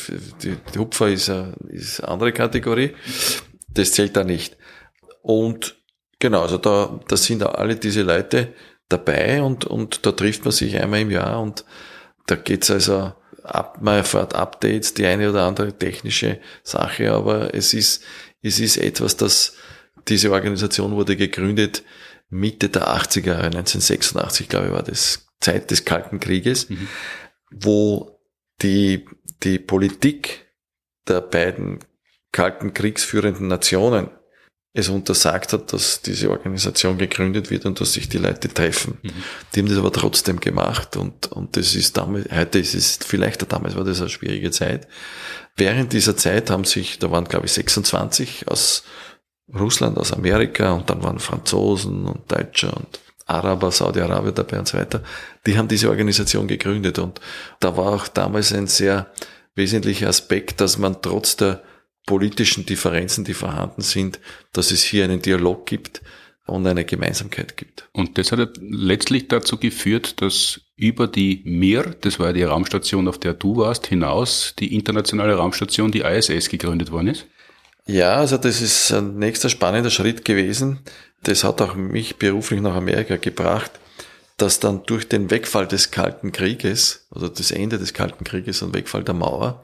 [0.74, 2.92] der Hupfer ist, eine, ist eine andere Kategorie.
[3.70, 4.58] Das zählt da nicht.
[5.22, 5.76] Und
[6.20, 8.54] genau, also da, da sind alle diese Leute
[8.90, 11.66] dabei und, und da trifft man sich einmal im Jahr und
[12.28, 13.14] da geht's also
[13.44, 18.04] ab, man erfährt Updates, die eine oder andere technische Sache, aber es ist,
[18.42, 19.54] es ist etwas, das
[20.08, 21.84] diese Organisation wurde gegründet
[22.30, 26.88] Mitte der 80er Jahre, 1986, glaube ich, war das Zeit des Kalten Krieges, mhm.
[27.52, 28.20] wo
[28.62, 29.06] die,
[29.44, 30.52] die Politik
[31.08, 31.80] der beiden
[32.32, 34.10] Kalten Kriegsführenden Nationen
[34.78, 38.98] es untersagt hat, dass diese Organisation gegründet wird und dass sich die Leute treffen.
[39.02, 39.10] Mhm.
[39.54, 43.52] Die haben das aber trotzdem gemacht und, und das ist damals, heute ist es, vielleicht
[43.52, 44.88] damals war das eine schwierige Zeit.
[45.56, 48.84] Während dieser Zeit haben sich, da waren glaube ich 26 aus
[49.54, 54.78] Russland, aus Amerika und dann waren Franzosen und Deutsche und Araber, Saudi-Arabien dabei und so
[54.78, 55.02] weiter.
[55.46, 57.20] Die haben diese Organisation gegründet und
[57.60, 59.08] da war auch damals ein sehr
[59.56, 61.64] wesentlicher Aspekt, dass man trotz der
[62.08, 64.20] politischen Differenzen, die vorhanden sind,
[64.54, 66.02] dass es hier einen Dialog gibt
[66.48, 67.88] und eine Gemeinsamkeit gibt.
[67.92, 73.20] Und das hat letztlich dazu geführt, dass über die Mir, das war die Raumstation, auf
[73.20, 77.28] der du warst, hinaus die internationale Raumstation, die ISS, gegründet worden ist?
[77.86, 80.80] Ja, also das ist ein nächster spannender Schritt gewesen.
[81.24, 83.72] Das hat auch mich beruflich nach Amerika gebracht,
[84.38, 88.74] dass dann durch den Wegfall des Kalten Krieges, also das Ende des Kalten Krieges und
[88.74, 89.64] Wegfall der Mauer,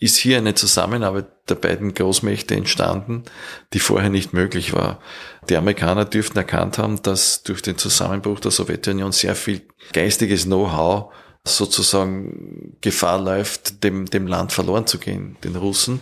[0.00, 3.24] ist hier eine Zusammenarbeit der beiden Großmächte entstanden,
[3.72, 5.00] die vorher nicht möglich war.
[5.48, 11.12] Die Amerikaner dürften erkannt haben, dass durch den Zusammenbruch der Sowjetunion sehr viel geistiges Know-how
[11.44, 16.00] sozusagen Gefahr läuft, dem, dem Land verloren zu gehen, den Russen.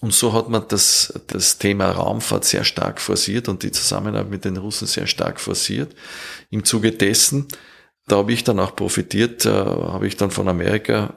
[0.00, 4.44] Und so hat man das, das Thema Raumfahrt sehr stark forciert und die Zusammenarbeit mit
[4.44, 5.94] den Russen sehr stark forciert.
[6.50, 7.46] Im Zuge dessen,
[8.08, 11.14] da habe ich dann auch profitiert, äh, habe ich dann von Amerika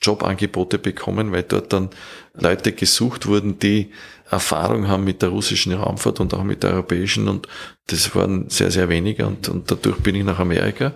[0.00, 1.90] Jobangebote bekommen, weil dort dann
[2.34, 3.90] Leute gesucht wurden, die
[4.30, 7.46] Erfahrung haben mit der russischen Raumfahrt und auch mit der europäischen und
[7.86, 10.94] das waren sehr, sehr wenige und, und dadurch bin ich nach Amerika.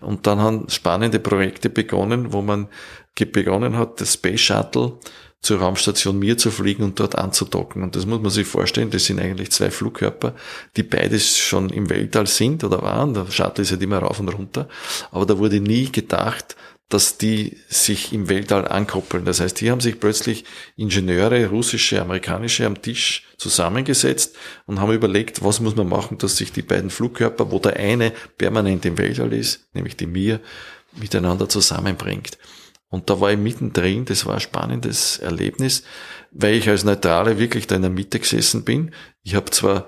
[0.00, 2.68] Und dann haben spannende Projekte begonnen, wo man
[3.32, 4.92] begonnen hat, das Space Shuttle
[5.40, 7.82] zur Raumstation Mir zu fliegen und dort anzudocken.
[7.82, 10.34] Und das muss man sich vorstellen, das sind eigentlich zwei Flugkörper,
[10.76, 13.14] die beides schon im Weltall sind oder waren.
[13.14, 14.68] Der Shuttle ist halt immer rauf und runter.
[15.12, 16.56] Aber da wurde nie gedacht,
[16.88, 19.24] dass die sich im Weltall ankoppeln.
[19.26, 20.44] Das heißt, hier haben sich plötzlich
[20.76, 24.36] Ingenieure, russische, amerikanische am Tisch zusammengesetzt
[24.66, 28.12] und haben überlegt, was muss man machen, dass sich die beiden Flugkörper, wo der eine
[28.38, 30.40] permanent im Weltall ist, nämlich die Mir,
[30.96, 32.38] miteinander zusammenbringt.
[32.88, 35.82] Und da war ich mittendrin, das war ein spannendes Erlebnis,
[36.30, 38.94] weil ich als Neutrale wirklich da in der Mitte gesessen bin.
[39.22, 39.86] Ich habe zwar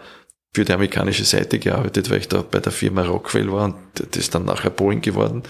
[0.52, 4.16] für die amerikanische Seite gearbeitet, weil ich da bei der Firma Rockwell war und das
[4.16, 5.42] ist dann nachher Boeing geworden.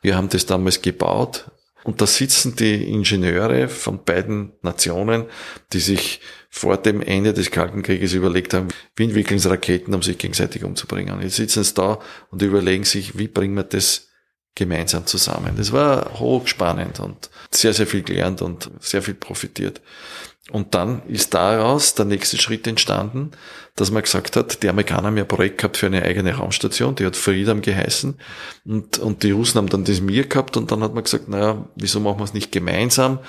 [0.00, 1.50] Wir haben das damals gebaut
[1.82, 5.26] und da sitzen die Ingenieure von beiden Nationen,
[5.72, 10.02] die sich vor dem Ende des Kalten Krieges überlegt haben, wie entwickeln sie Raketen, um
[10.02, 11.20] sich gegenseitig umzubringen.
[11.20, 11.98] Jetzt sitzen sie da
[12.30, 14.08] und überlegen sich, wie bringen wir das
[14.54, 15.54] gemeinsam zusammen.
[15.56, 19.80] Das war hochspannend und sehr, sehr viel gelernt und sehr viel profitiert.
[20.50, 23.30] Und dann ist daraus der nächste Schritt entstanden,
[23.76, 26.94] dass man gesagt hat, die Amerikaner haben ja ein Projekt gehabt für eine eigene Raumstation,
[26.94, 28.18] die hat Freedom geheißen
[28.66, 31.66] und, und die Russen haben dann das Mir gehabt und dann hat man gesagt, naja,
[31.76, 33.20] wieso machen wir es nicht gemeinsam?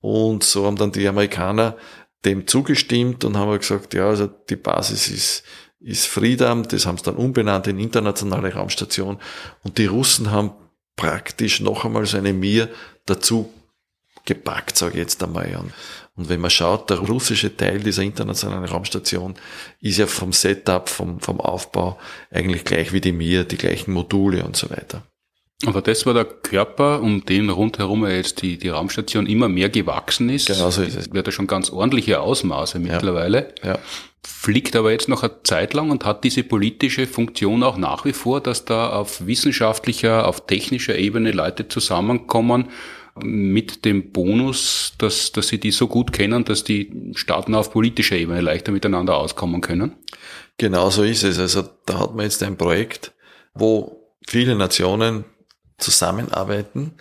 [0.00, 1.76] Und so haben dann die Amerikaner
[2.24, 5.42] dem zugestimmt und haben gesagt, ja, also die Basis ist,
[5.80, 9.18] ist Freedom, das haben sie dann umbenannt in internationale Raumstation
[9.64, 10.52] und die Russen haben
[10.94, 12.68] praktisch noch einmal so eine Mir
[13.04, 13.52] dazu
[14.24, 15.56] gepackt, sage ich jetzt einmal.
[15.56, 15.72] Und,
[16.14, 19.34] und wenn man schaut, der russische Teil dieser internationalen Raumstation
[19.80, 21.98] ist ja vom Setup, vom, vom Aufbau
[22.30, 25.02] eigentlich gleich wie die Mir, die gleichen Module und so weiter.
[25.64, 30.28] Aber das war der Körper, um den rundherum jetzt die, die Raumstation immer mehr gewachsen
[30.28, 30.48] ist.
[30.48, 31.12] Genau so ist es.
[31.12, 33.54] Wird er schon ganz ordentliche Ausmaße mittlerweile.
[33.62, 33.74] Ja.
[33.74, 33.78] ja.
[34.24, 38.12] Fliegt aber jetzt noch eine Zeit lang und hat diese politische Funktion auch nach wie
[38.12, 42.68] vor, dass da auf wissenschaftlicher, auf technischer Ebene Leute zusammenkommen
[43.20, 48.16] mit dem Bonus, dass, dass sie die so gut kennen, dass die Staaten auf politischer
[48.16, 49.96] Ebene leichter miteinander auskommen können?
[50.58, 51.38] Genau so ist es.
[51.38, 53.12] Also da hat man jetzt ein Projekt,
[53.54, 55.24] wo viele Nationen
[55.78, 56.94] zusammenarbeiten.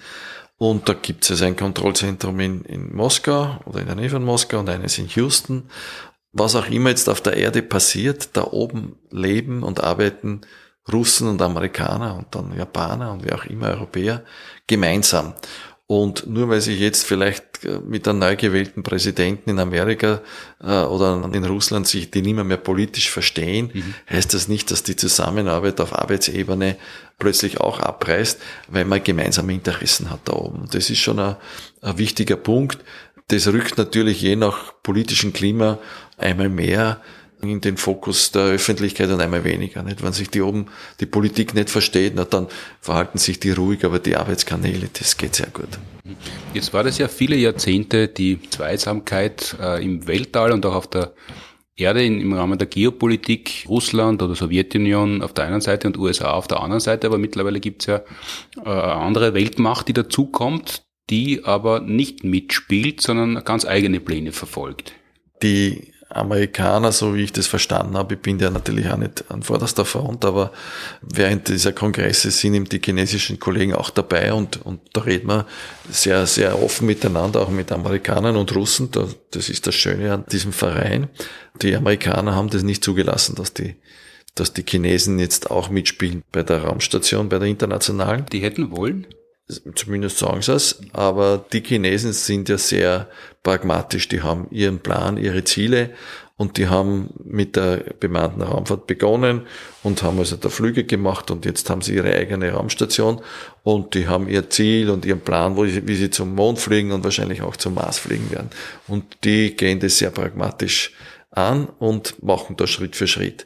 [0.57, 4.23] Und da gibt es also ein Kontrollzentrum in, in Moskau oder in der Nähe von
[4.23, 5.69] Moskau und eines in Houston.
[6.33, 10.41] Was auch immer jetzt auf der Erde passiert, da oben leben und arbeiten
[10.91, 14.23] Russen und Amerikaner und dann Japaner und wie auch immer Europäer
[14.67, 15.33] gemeinsam.
[15.91, 20.21] Und nur weil sich jetzt vielleicht äh, mit einem neu gewählten Präsidenten in Amerika
[20.63, 23.93] äh, oder in Russland sich die nicht mehr, mehr politisch verstehen, mhm.
[24.09, 26.77] heißt das nicht, dass die Zusammenarbeit auf Arbeitsebene
[27.19, 28.39] plötzlich auch abreißt,
[28.69, 30.69] weil man gemeinsame Interessen hat da oben.
[30.71, 31.35] Das ist schon ein,
[31.81, 32.77] ein wichtiger Punkt.
[33.27, 35.77] Das rückt natürlich je nach politischem Klima
[36.17, 37.01] einmal mehr
[37.43, 39.83] in den Fokus der Öffentlichkeit und einmal weniger.
[39.83, 40.03] Nicht?
[40.03, 40.67] Wenn sich die oben
[40.99, 42.47] die Politik nicht versteht, na, dann
[42.79, 45.69] verhalten sich die ruhig, aber die Arbeitskanäle, das geht sehr gut.
[46.53, 51.13] Jetzt war das ja viele Jahrzehnte die Zweisamkeit äh, im Weltall und auch auf der
[51.75, 56.31] Erde in, im Rahmen der Geopolitik, Russland oder Sowjetunion auf der einen Seite und USA
[56.31, 57.95] auf der anderen Seite, aber mittlerweile gibt es ja
[58.57, 64.93] äh, eine andere Weltmacht, die dazukommt, die aber nicht mitspielt, sondern ganz eigene Pläne verfolgt.
[65.43, 69.43] Die Amerikaner, so wie ich das verstanden habe, ich bin ja natürlich auch nicht an
[69.43, 70.51] vorderster Front, aber
[71.01, 75.45] während dieser Kongresse sind eben die chinesischen Kollegen auch dabei und, und da reden wir
[75.89, 78.89] sehr, sehr offen miteinander, auch mit Amerikanern und Russen.
[79.31, 81.09] Das ist das Schöne an diesem Verein.
[81.61, 83.75] Die Amerikaner haben das nicht zugelassen, dass die
[84.35, 88.25] dass die Chinesen jetzt auch mitspielen bei der Raumstation, bei der internationalen.
[88.31, 89.05] Die hätten wollen?
[89.75, 90.81] Zumindest sagen sie es.
[90.93, 93.09] Aber die Chinesen sind ja sehr
[93.43, 94.07] pragmatisch.
[94.07, 95.91] Die haben ihren Plan, ihre Ziele
[96.41, 99.45] und die haben mit der bemannten Raumfahrt begonnen
[99.83, 103.21] und haben also da Flüge gemacht und jetzt haben sie ihre eigene Raumstation
[103.61, 107.03] und die haben ihr Ziel und ihren Plan, wo, wie sie zum Mond fliegen und
[107.03, 108.49] wahrscheinlich auch zum Mars fliegen werden.
[108.87, 110.93] Und die gehen das sehr pragmatisch
[111.29, 113.45] an und machen da Schritt für Schritt.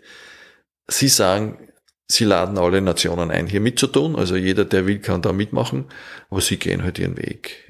[0.87, 1.67] Sie sagen,
[2.07, 4.15] Sie laden alle Nationen ein, hier mitzutun.
[4.15, 5.85] Also jeder, der will, kann da mitmachen.
[6.29, 7.65] Aber sie gehen halt ihren Weg.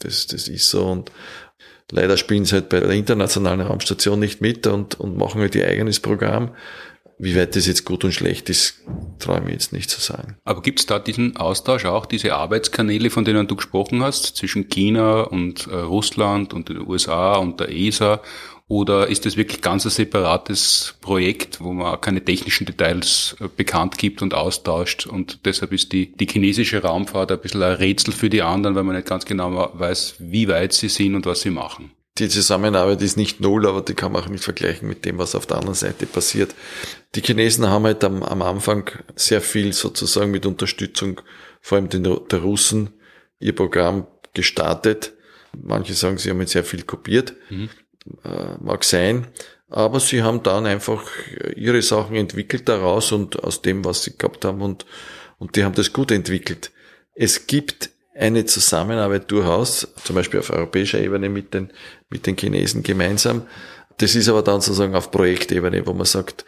[0.00, 0.86] Das, das ist so.
[0.86, 1.10] Und
[1.90, 5.66] leider spielen sie halt bei der internationalen Raumstation nicht mit und, und machen halt ihr
[5.66, 6.54] eigenes Programm.
[7.18, 8.80] Wie weit das jetzt gut und schlecht ist,
[9.20, 10.38] traue ich mir jetzt nicht zu sagen.
[10.44, 14.68] Aber gibt es da diesen Austausch auch, diese Arbeitskanäle, von denen du gesprochen hast, zwischen
[14.68, 18.20] China und äh, Russland und den USA und der ESA
[18.72, 23.98] oder ist das wirklich ganz ein separates Projekt, wo man keine technischen Details äh, bekannt
[23.98, 28.30] gibt und austauscht und deshalb ist die, die chinesische Raumfahrt ein bisschen ein Rätsel für
[28.30, 31.50] die anderen, weil man nicht ganz genau weiß, wie weit sie sind und was sie
[31.50, 31.90] machen.
[32.16, 35.34] Die Zusammenarbeit ist nicht null, aber die kann man auch nicht vergleichen mit dem, was
[35.34, 36.54] auf der anderen Seite passiert.
[37.14, 41.20] Die Chinesen haben halt am, am Anfang sehr viel sozusagen mit Unterstützung,
[41.60, 42.88] vor allem den, der Russen,
[43.38, 45.12] ihr Programm gestartet.
[45.62, 47.34] Manche sagen, sie haben jetzt sehr viel kopiert.
[47.50, 47.68] Mhm
[48.60, 49.26] mag sein.
[49.68, 51.02] Aber sie haben dann einfach
[51.56, 54.84] ihre Sachen entwickelt daraus und aus dem, was sie gehabt haben und,
[55.38, 56.72] und die haben das gut entwickelt.
[57.14, 61.70] Es gibt eine Zusammenarbeit durchaus, zum Beispiel auf europäischer Ebene mit den,
[62.10, 63.46] mit den Chinesen gemeinsam,
[63.98, 66.44] das ist aber dann sozusagen auf Projektebene, wo man sagt,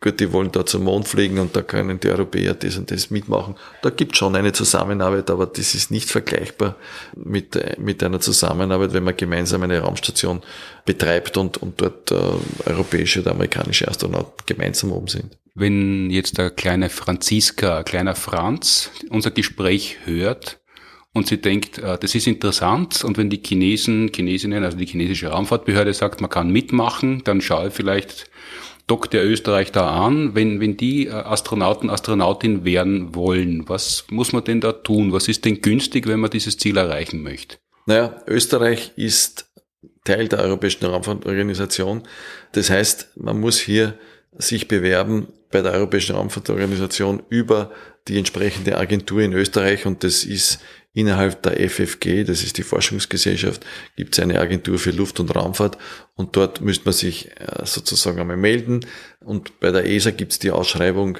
[0.00, 3.10] gut, die wollen da zum Mond fliegen und da können die Europäer das und das
[3.10, 3.56] mitmachen.
[3.82, 6.76] Da gibt schon eine Zusammenarbeit, aber das ist nicht vergleichbar
[7.16, 10.42] mit, mit einer Zusammenarbeit, wenn man gemeinsam eine Raumstation
[10.84, 12.14] betreibt und, und dort äh,
[12.66, 15.36] europäische oder amerikanische Astronauten gemeinsam oben sind.
[15.54, 20.61] Wenn jetzt der kleine Franziska, kleiner Franz unser Gespräch hört,
[21.14, 25.28] und sie denkt, äh, das ist interessant und wenn die Chinesen, Chinesinnen, also die chinesische
[25.28, 28.30] Raumfahrtbehörde sagt, man kann mitmachen, dann schaue ich vielleicht
[28.86, 34.44] dockt Österreich da an, wenn, wenn die äh, Astronauten, Astronautin werden wollen, was muss man
[34.44, 35.12] denn da tun?
[35.12, 37.58] Was ist denn günstig, wenn man dieses Ziel erreichen möchte?
[37.86, 39.46] Naja, Österreich ist
[40.04, 42.02] Teil der Europäischen Raumfahrtorganisation.
[42.52, 43.98] Das heißt, man muss hier
[44.36, 47.70] sich bewerben bei der Europäischen Raumfahrtorganisation über
[48.08, 50.58] die entsprechende Agentur in Österreich und das ist
[50.92, 53.64] innerhalb der FFG, das ist die Forschungsgesellschaft,
[53.96, 55.78] gibt es eine Agentur für Luft- und Raumfahrt
[56.16, 58.84] und dort müsste man sich äh, sozusagen einmal melden
[59.20, 61.18] und bei der ESA gibt es die Ausschreibung,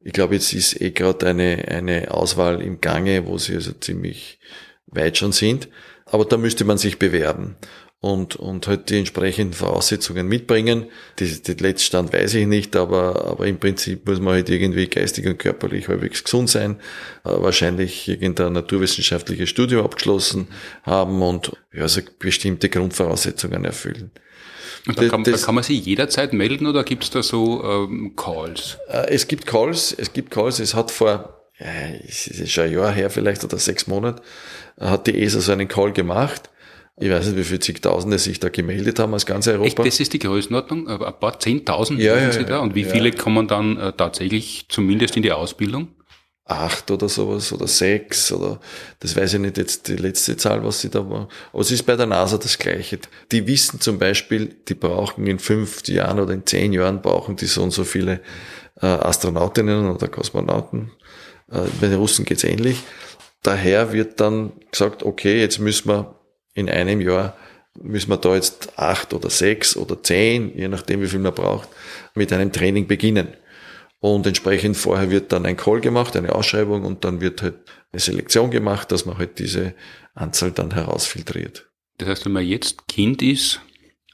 [0.00, 4.40] ich glaube jetzt ist eh gerade eine, eine Auswahl im Gange, wo sie also ziemlich
[4.86, 5.68] weit schon sind
[6.06, 7.56] Aber da müsste man sich bewerben
[8.04, 10.88] und, und halt die entsprechenden Voraussetzungen mitbringen.
[11.18, 15.26] Die, den Letztstand weiß ich nicht, aber, aber im Prinzip muss man halt irgendwie geistig
[15.26, 16.76] und körperlich halbwegs gesund sein,
[17.24, 20.48] äh, wahrscheinlich irgendein naturwissenschaftliches Studium abgeschlossen
[20.82, 24.10] haben und ja, so bestimmte Grundvoraussetzungen erfüllen.
[24.86, 27.64] Und da kann, das, da kann man sich jederzeit melden oder gibt es da so
[27.64, 28.76] ähm, Calls?
[28.90, 30.58] Äh, es gibt Calls, es gibt Calls.
[30.58, 31.66] Es hat vor, ja,
[32.06, 34.22] es ist schon ein Jahr her vielleicht oder sechs Monate,
[34.78, 36.50] hat die ESA so einen Call gemacht
[36.96, 39.66] ich weiß nicht, wie viele zigtausende sich da gemeldet haben aus ganz Europa.
[39.66, 40.86] Echt, das ist die Größenordnung?
[40.88, 42.60] Ein paar Zehntausend ja, ja, Sie da?
[42.60, 45.88] Und wie viele kommen dann äh, tatsächlich zumindest in die Ausbildung?
[46.46, 48.60] Acht oder sowas oder sechs oder
[49.00, 51.28] das weiß ich nicht jetzt die letzte Zahl, was sie da war.
[51.52, 52.98] Aber es ist bei der NASA das Gleiche.
[53.32, 57.46] Die wissen zum Beispiel, die brauchen in fünf Jahren oder in zehn Jahren brauchen die
[57.46, 58.20] so und so viele
[58.80, 60.92] äh, Astronautinnen oder Kosmonauten.
[61.50, 62.76] Äh, bei den Russen geht's ähnlich.
[63.42, 66.14] Daher wird dann gesagt, okay, jetzt müssen wir
[66.54, 67.36] in einem Jahr
[67.82, 71.68] müssen wir da jetzt acht oder sechs oder zehn, je nachdem wie viel man braucht,
[72.14, 73.28] mit einem Training beginnen.
[74.00, 77.56] Und entsprechend vorher wird dann ein Call gemacht, eine Ausschreibung und dann wird halt
[77.90, 79.74] eine Selektion gemacht, dass man halt diese
[80.14, 81.70] Anzahl dann herausfiltriert.
[81.98, 83.60] Das heißt, wenn man jetzt Kind ist,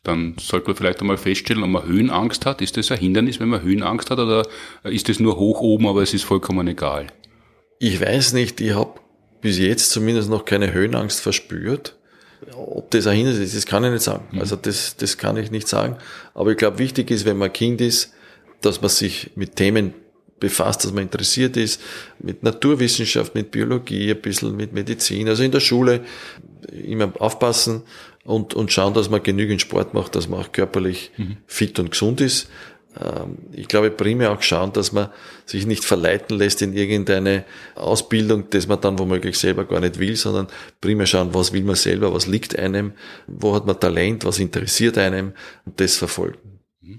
[0.02, 2.62] dann sollte man vielleicht einmal feststellen, ob man Höhenangst hat.
[2.62, 4.46] Ist das ein Hindernis, wenn man Höhenangst hat oder
[4.84, 7.08] ist das nur hoch oben, aber es ist vollkommen egal?
[7.78, 9.00] Ich weiß nicht, ich habe
[9.40, 11.98] bis jetzt zumindest noch keine Höhenangst verspürt.
[12.54, 14.24] Ob das ein Hindernis ist, das kann ich nicht sagen.
[14.32, 14.40] Mhm.
[14.40, 15.96] Also das, das kann ich nicht sagen.
[16.34, 18.12] Aber ich glaube, wichtig ist, wenn man Kind ist,
[18.60, 19.94] dass man sich mit Themen
[20.38, 21.80] befasst, dass man interessiert ist,
[22.18, 25.28] mit Naturwissenschaft, mit Biologie, ein bisschen mit Medizin.
[25.28, 26.00] Also in der Schule
[26.72, 27.82] immer aufpassen
[28.24, 31.36] und, und schauen, dass man genügend Sport macht, dass man auch körperlich mhm.
[31.46, 32.48] fit und gesund ist.
[32.98, 35.08] Ähm, ich glaube, primär auch schauen, dass man
[35.46, 40.16] sich nicht verleiten lässt in irgendeine Ausbildung, das man dann womöglich selber gar nicht will,
[40.16, 40.48] sondern
[40.80, 42.92] primär schauen, was will man selber, was liegt einem,
[43.26, 45.32] wo hat man Talent, was interessiert einem
[45.64, 46.38] und das verfolgen.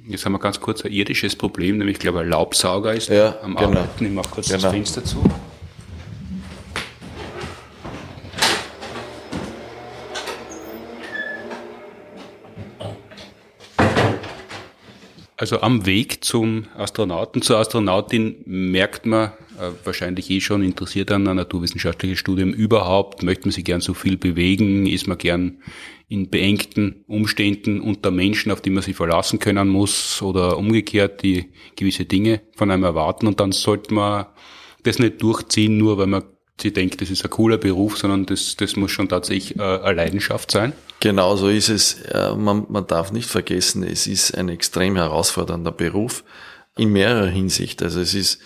[0.07, 3.39] Jetzt haben wir ganz kurz ein irdisches Problem, nämlich ich glaube ein Laubsauger ist ja,
[3.41, 3.69] am genau.
[3.69, 4.05] Arbeiten.
[4.05, 4.61] Ich mache kurz genau.
[4.61, 5.23] das Fenster zu.
[15.41, 19.29] Also am Weg zum Astronauten, zur Astronautin merkt man
[19.59, 23.95] äh, wahrscheinlich eh schon, interessiert an ein naturwissenschaftliches Studium überhaupt, möchte man sich gern so
[23.95, 25.57] viel bewegen, ist man gern
[26.07, 31.49] in beengten Umständen unter Menschen, auf die man sich verlassen können muss oder umgekehrt, die
[31.75, 34.27] gewisse Dinge von einem erwarten und dann sollte man
[34.83, 36.23] das nicht durchziehen, nur weil man
[36.61, 39.93] sie denkt, das ist ein cooler Beruf, sondern das, das muss schon tatsächlich äh, eine
[39.93, 40.73] Leidenschaft sein.
[40.99, 41.97] Genau so ist es.
[42.37, 46.23] Man, man darf nicht vergessen, es ist ein extrem herausfordernder Beruf
[46.77, 47.81] in mehrerer Hinsicht.
[47.83, 48.39] Also es ist,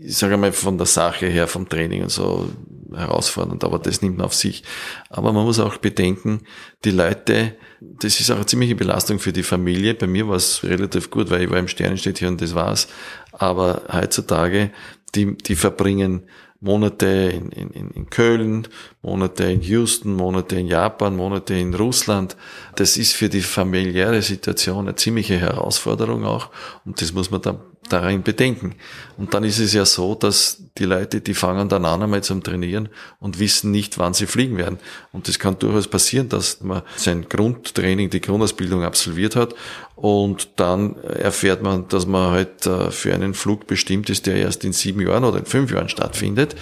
[0.00, 2.48] ich sage mal, von der Sache her, vom Training und so
[2.94, 4.62] herausfordernd, aber das nimmt man auf sich.
[5.08, 6.42] Aber man muss auch bedenken,
[6.84, 9.94] die Leute, das ist auch eine ziemliche Belastung für die Familie.
[9.94, 12.88] Bei mir war es relativ gut, weil ich war im Sternenstedt hier und das war's.
[13.32, 14.70] Aber heutzutage,
[15.14, 16.22] die, die verbringen
[16.62, 18.68] Monate in, in, in Köln,
[19.02, 22.36] Monate in Houston, Monate in Japan, Monate in Russland.
[22.76, 26.50] Das ist für die familiäre Situation eine ziemliche Herausforderung auch
[26.84, 27.58] und das muss man dann
[27.88, 28.74] darin bedenken.
[29.16, 32.42] Und dann ist es ja so, dass die Leute, die fangen dann an einmal zum
[32.42, 34.78] Trainieren und wissen nicht, wann sie fliegen werden.
[35.12, 39.54] Und das kann durchaus passieren, dass man sein Grundtraining, die Grundausbildung absolviert hat
[39.96, 44.64] und dann erfährt man, dass man halt äh, für einen Flug bestimmt ist, der erst
[44.64, 46.56] in sieben Jahren oder in fünf Jahren stattfindet.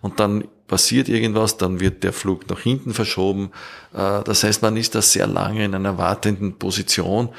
[0.00, 3.50] Und dann passiert irgendwas, dann wird der Flug nach hinten verschoben.
[3.94, 7.30] Äh, das heißt, man ist da sehr lange in einer wartenden Position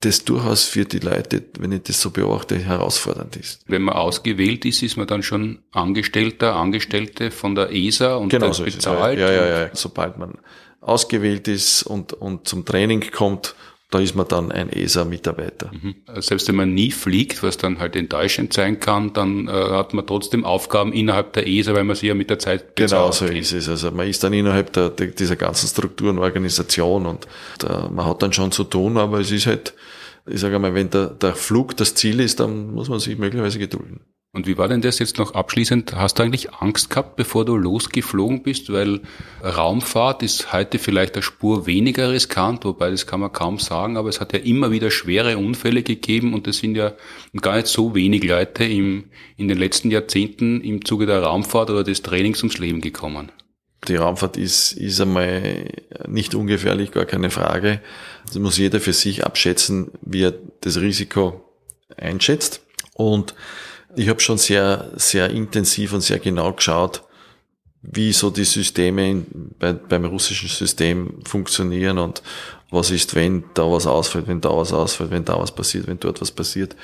[0.00, 3.62] das durchaus für die Leute, wenn ich das so beobachte, herausfordernd ist.
[3.66, 8.52] Wenn man ausgewählt ist, ist man dann schon Angestellter, Angestellte von der ESA und genau
[8.52, 9.18] so bezahlt.
[9.18, 9.70] Ja, ja, ja, ja.
[9.72, 10.38] Sobald man
[10.80, 13.56] ausgewählt ist und, und zum Training kommt,
[13.90, 15.70] da ist man dann ein ESA-Mitarbeiter.
[15.72, 15.94] Mhm.
[16.20, 20.06] Selbst wenn man nie fliegt, was dann halt enttäuschend sein kann, dann äh, hat man
[20.06, 22.90] trotzdem Aufgaben innerhalb der ESA, weil man sie ja mit der Zeit bezahlt.
[22.90, 23.68] Genau so ist es.
[23.68, 27.26] Also man ist dann innerhalb der, der, dieser ganzen Struktur und Organisation und
[27.60, 29.72] da, man hat dann schon zu tun, aber es ist halt,
[30.26, 33.58] ich sage mal, wenn der, der Flug das Ziel ist, dann muss man sich möglicherweise
[33.58, 34.00] gedulden.
[34.38, 35.96] Und wie war denn das jetzt noch abschließend?
[35.96, 38.72] Hast du eigentlich Angst gehabt, bevor du losgeflogen bist?
[38.72, 39.00] Weil
[39.42, 44.08] Raumfahrt ist heute vielleicht eine Spur weniger riskant, wobei das kann man kaum sagen, aber
[44.08, 46.92] es hat ja immer wieder schwere Unfälle gegeben und es sind ja
[47.40, 51.82] gar nicht so wenig Leute im, in den letzten Jahrzehnten im Zuge der Raumfahrt oder
[51.82, 53.32] des Trainings ums Leben gekommen.
[53.88, 55.68] Die Raumfahrt ist, ist einmal
[56.06, 57.80] nicht ungefährlich, gar keine Frage.
[58.28, 61.44] Das muss jeder für sich abschätzen, wie er das Risiko
[61.96, 62.64] einschätzt.
[62.94, 63.34] Und
[63.96, 67.02] ich habe schon sehr, sehr intensiv und sehr genau geschaut,
[67.82, 69.24] wie so die Systeme
[69.58, 72.22] bei, beim russischen System funktionieren und
[72.70, 76.00] was ist, wenn da was ausfällt, wenn da was ausfällt, wenn da was passiert, wenn
[76.00, 76.76] dort was passiert,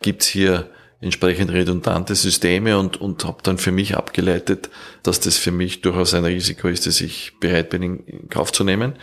[0.00, 4.70] gibt's hier entsprechend redundante Systeme und, und habe dann für mich abgeleitet,
[5.02, 8.62] dass das für mich durchaus ein Risiko ist, das ich bereit bin in Kauf zu
[8.62, 8.94] nehmen.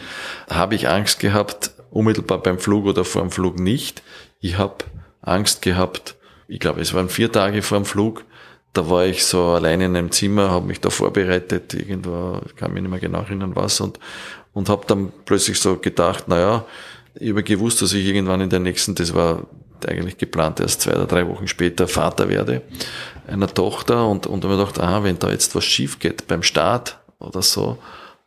[0.49, 4.01] Habe ich Angst gehabt, unmittelbar beim Flug oder vor dem Flug nicht.
[4.39, 4.85] Ich habe
[5.21, 6.15] Angst gehabt,
[6.49, 8.25] ich glaube, es waren vier Tage vor dem Flug,
[8.73, 12.81] da war ich so allein in einem Zimmer, habe mich da vorbereitet, irgendwo, kann mich
[12.81, 13.99] nicht mehr genau erinnern was und,
[14.53, 16.65] und habe dann plötzlich so gedacht, naja,
[17.15, 19.47] ich habe gewusst, dass ich irgendwann in der nächsten, das war
[19.87, 22.61] eigentlich geplant, erst zwei oder drei Wochen später Vater werde
[23.29, 26.43] einer Tochter und, und habe mir gedacht, aha, wenn da jetzt was schief geht beim
[26.43, 27.77] Start oder so,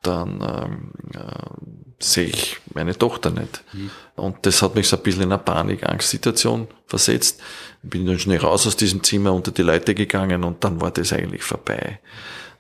[0.02, 1.71] dann ähm, äh,
[2.04, 3.62] sehe ich meine Tochter nicht.
[3.72, 3.90] Mhm.
[4.16, 7.40] Und das hat mich so ein bisschen in eine Panik-Angst-Situation versetzt.
[7.82, 11.12] Bin dann schnell raus aus diesem Zimmer unter die Leute gegangen und dann war das
[11.12, 12.00] eigentlich vorbei.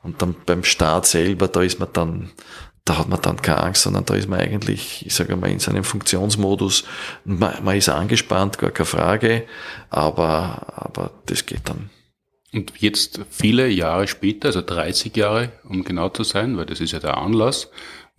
[0.02, 2.32] Und dann beim Start selber, da ist man dann
[2.84, 5.60] da hat man dann keine Angst, sondern da ist man eigentlich, ich sage mal, in
[5.60, 6.84] seinem Funktionsmodus.
[7.24, 9.44] Man, man ist angespannt, gar keine Frage,
[9.88, 11.90] aber, aber das geht dann.
[12.52, 16.92] Und jetzt viele Jahre später, also 30 Jahre, um genau zu sein, weil das ist
[16.92, 17.70] ja der Anlass,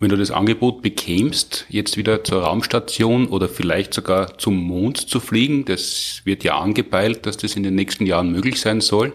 [0.04, 5.18] wenn du das Angebot bekämst, jetzt wieder zur Raumstation oder vielleicht sogar zum Mond zu
[5.18, 9.14] fliegen, das wird ja angepeilt, dass das in den nächsten Jahren möglich sein soll,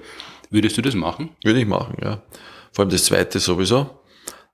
[0.49, 1.29] würdest du das machen?
[1.43, 2.23] Würde ich machen, ja.
[2.71, 3.81] Vor allem das zweite sowieso.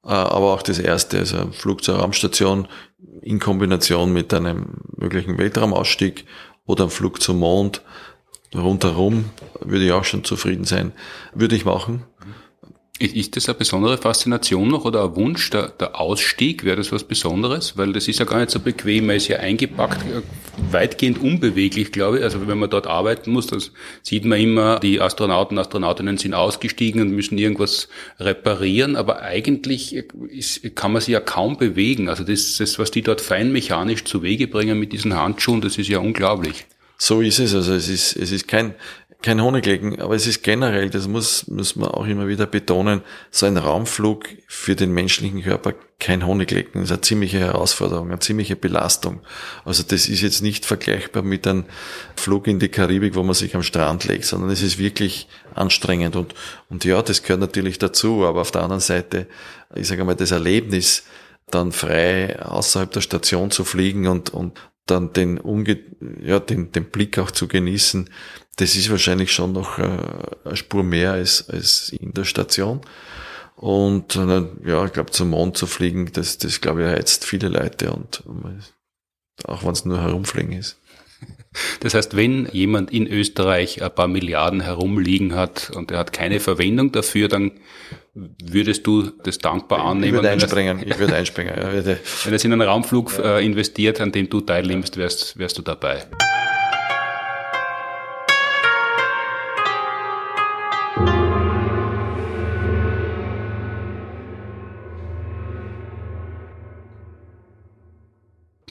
[0.04, 2.68] Äh, aber auch das erste, also Flug zur Raumstation
[3.22, 6.26] in Kombination mit einem möglichen Weltraumausstieg
[6.66, 7.82] oder ein Flug zum Mond
[8.54, 9.24] rundherum,
[9.62, 10.92] würde ich auch schon zufrieden sein.
[11.34, 12.04] Würde ich machen.
[12.98, 17.04] Ist das eine besondere Faszination noch oder ein Wunsch, der, der Ausstieg, wäre das was
[17.04, 17.78] Besonderes?
[17.78, 20.22] Weil das ist ja gar nicht so bequem, man ist ja eingepackt, äh,
[20.72, 22.24] weitgehend unbeweglich, glaube ich.
[22.24, 27.02] Also wenn man dort arbeiten muss, das sieht man immer, die Astronauten, Astronautinnen sind ausgestiegen
[27.02, 29.94] und müssen irgendwas reparieren, aber eigentlich
[30.30, 32.08] ist, kann man sich ja kaum bewegen.
[32.08, 35.90] Also das, das, was die dort feinmechanisch zu Wege bringen mit diesen Handschuhen, das ist
[35.90, 36.66] ja unglaublich.
[36.98, 37.54] So ist es.
[37.54, 38.74] Also es ist, es ist kein,
[39.26, 43.02] kein Honiglecken, aber es ist generell, das muss, muss man auch immer wieder betonen,
[43.32, 46.82] so ein Raumflug für den menschlichen Körper kein Honiglecken.
[46.82, 49.22] Das ist eine ziemliche Herausforderung, eine ziemliche Belastung.
[49.66, 51.66] Also das ist jetzt nicht vergleichbar mit einem
[52.16, 56.16] Flug in die Karibik, wo man sich am Strand legt, sondern es ist wirklich anstrengend
[56.16, 56.36] und,
[56.70, 59.26] und ja, das gehört natürlich dazu, aber auf der anderen Seite,
[59.74, 61.04] ich sage mal, das Erlebnis,
[61.50, 65.80] dann frei außerhalb der Station zu fliegen und, und dann den, Unge
[66.22, 68.10] ja, den, den Blick auch zu genießen,
[68.58, 69.98] das ist wahrscheinlich schon noch äh,
[70.46, 72.82] eine Spur mehr als, als in der Station.
[73.56, 77.50] Und äh, ja, ich glaube, zum Mond zu fliegen, das, das glaube ich reizt viele
[77.50, 78.24] Leute und
[79.46, 80.78] auch wenn es nur herumfliegen ist.
[81.80, 86.40] Das heißt, wenn jemand in Österreich ein paar Milliarden herumliegen hat und er hat keine
[86.40, 87.52] Verwendung dafür, dann
[88.14, 90.06] würdest du das dankbar annehmen?
[90.06, 90.84] Ich würde einspringen.
[90.86, 91.56] Ich würde einspringen.
[91.56, 92.00] Würde.
[92.24, 96.06] Wenn er in einen Raumflug äh, investiert, an dem du teilnimmst, wärst, wärst du dabei.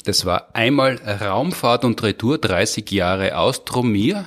[0.04, 4.26] Das war einmal Raumfahrt und Retour, 30 Jahre Austromir.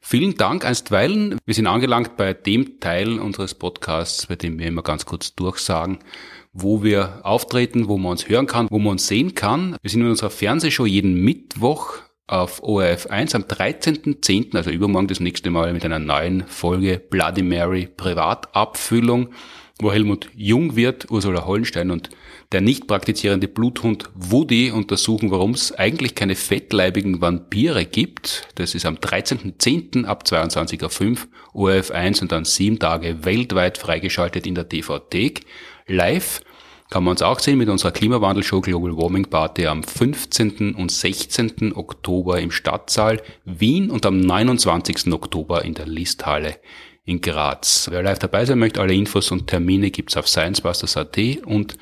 [0.00, 1.38] Vielen Dank einstweilen.
[1.46, 6.00] Wir sind angelangt bei dem Teil unseres Podcasts, bei dem wir immer ganz kurz durchsagen,
[6.52, 9.76] wo wir auftreten, wo man uns hören kann, wo man uns sehen kann.
[9.80, 15.20] Wir sind in unserer Fernsehshow jeden Mittwoch auf ORF 1 am 13.10., also übermorgen das
[15.20, 19.28] nächste Mal mit einer neuen Folge Bloody Mary Privatabfüllung
[19.82, 22.10] wo Helmut Jung wird, Ursula Hollenstein und
[22.52, 28.48] der nicht praktizierende Bluthund Woody untersuchen, warum es eigentlich keine fettleibigen Vampire gibt.
[28.56, 30.04] Das ist am 13.10.
[30.04, 35.46] ab 22.05 ORF 1 und dann sieben Tage weltweit freigeschaltet in der TV-Thek.
[35.86, 36.42] Live
[36.90, 40.74] kann man uns auch sehen mit unserer Klimawandelshow Global Warming Party am 15.
[40.74, 41.72] und 16.
[41.74, 45.10] Oktober im Stadtsaal Wien und am 29.
[45.10, 46.56] Oktober in der Listhalle
[47.04, 47.88] in Graz.
[47.90, 51.78] Wer live dabei sein möchte, alle Infos und Termine gibt's auf sciencebusters.at und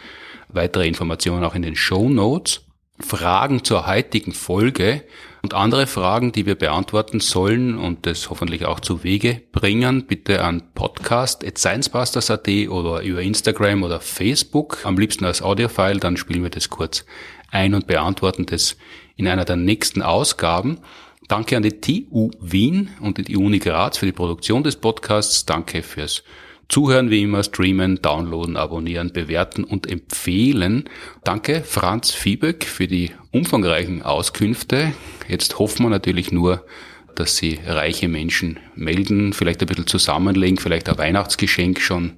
[0.53, 2.63] weitere Informationen auch in den Show Notes.
[3.01, 5.03] Fragen zur heutigen Folge
[5.43, 10.45] und andere Fragen, die wir beantworten sollen und das hoffentlich auch zu Wege bringen, bitte
[10.45, 14.85] an podcast.sciencebusters.at oder über Instagram oder Facebook.
[14.85, 17.07] Am liebsten als Audiofile, dann spielen wir das kurz
[17.51, 18.77] ein und beantworten das
[19.17, 20.79] in einer der nächsten Ausgaben.
[21.27, 25.47] Danke an die TU Wien und die Uni Graz für die Produktion des Podcasts.
[25.47, 26.23] Danke fürs
[26.71, 30.85] Zuhören wie immer, streamen, downloaden, abonnieren, bewerten und empfehlen.
[31.25, 34.93] Danke Franz Fieböck für die umfangreichen Auskünfte.
[35.29, 36.65] Jetzt hoffen wir natürlich nur,
[37.17, 42.13] dass Sie reiche Menschen melden, vielleicht ein bisschen zusammenlegen, vielleicht ein Weihnachtsgeschenk schon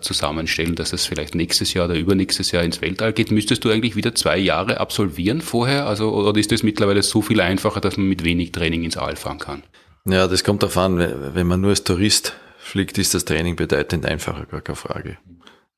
[0.00, 3.30] zusammenstellen, dass es vielleicht nächstes Jahr oder übernächstes Jahr ins Weltall geht.
[3.30, 5.86] Müsstest du eigentlich wieder zwei Jahre absolvieren vorher?
[5.86, 9.14] Also, oder ist es mittlerweile so viel einfacher, dass man mit wenig Training ins All
[9.14, 9.62] fahren kann?
[10.06, 10.98] Ja, das kommt darauf an.
[11.34, 12.34] Wenn man nur als Tourist
[12.72, 15.18] fliegt, ist das Training bedeutend einfacher, gar keine Frage.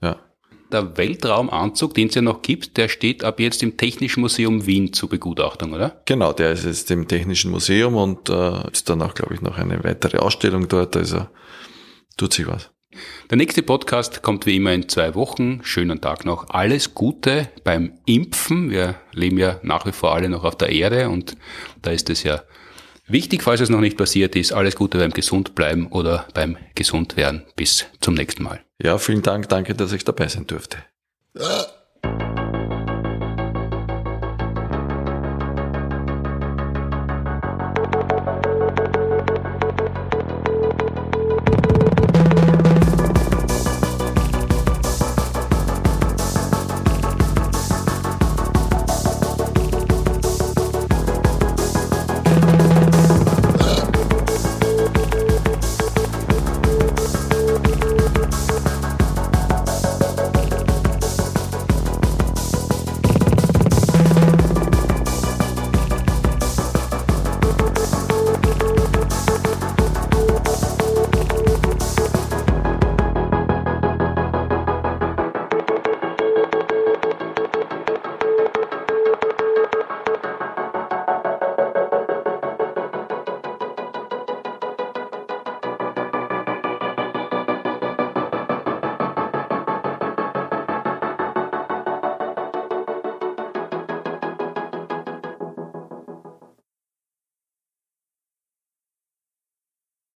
[0.01, 0.21] Ja.
[0.71, 4.93] Der Weltraumanzug, den es ja noch gibt, der steht ab jetzt im Technischen Museum Wien
[4.93, 6.01] zur Begutachtung, oder?
[6.05, 9.59] Genau, der ist jetzt im Technischen Museum und äh, ist dann auch, glaube ich, noch
[9.59, 10.97] eine weitere Ausstellung dort.
[10.97, 11.27] Also
[12.17, 12.71] tut sich was.
[13.29, 15.61] Der nächste Podcast kommt wie immer in zwei Wochen.
[15.65, 16.51] Schönen Tag noch.
[16.51, 18.71] Alles Gute beim Impfen.
[18.71, 21.37] Wir leben ja nach wie vor alle noch auf der Erde und
[21.83, 22.43] da ist es ja
[23.07, 24.53] wichtig, falls es noch nicht passiert ist.
[24.53, 27.45] Alles Gute beim Gesund bleiben oder beim Gesund werden.
[27.57, 28.61] Bis zum nächsten Mal.
[28.83, 29.49] Ja, vielen Dank.
[29.49, 30.79] Danke, dass ich dabei sein durfte.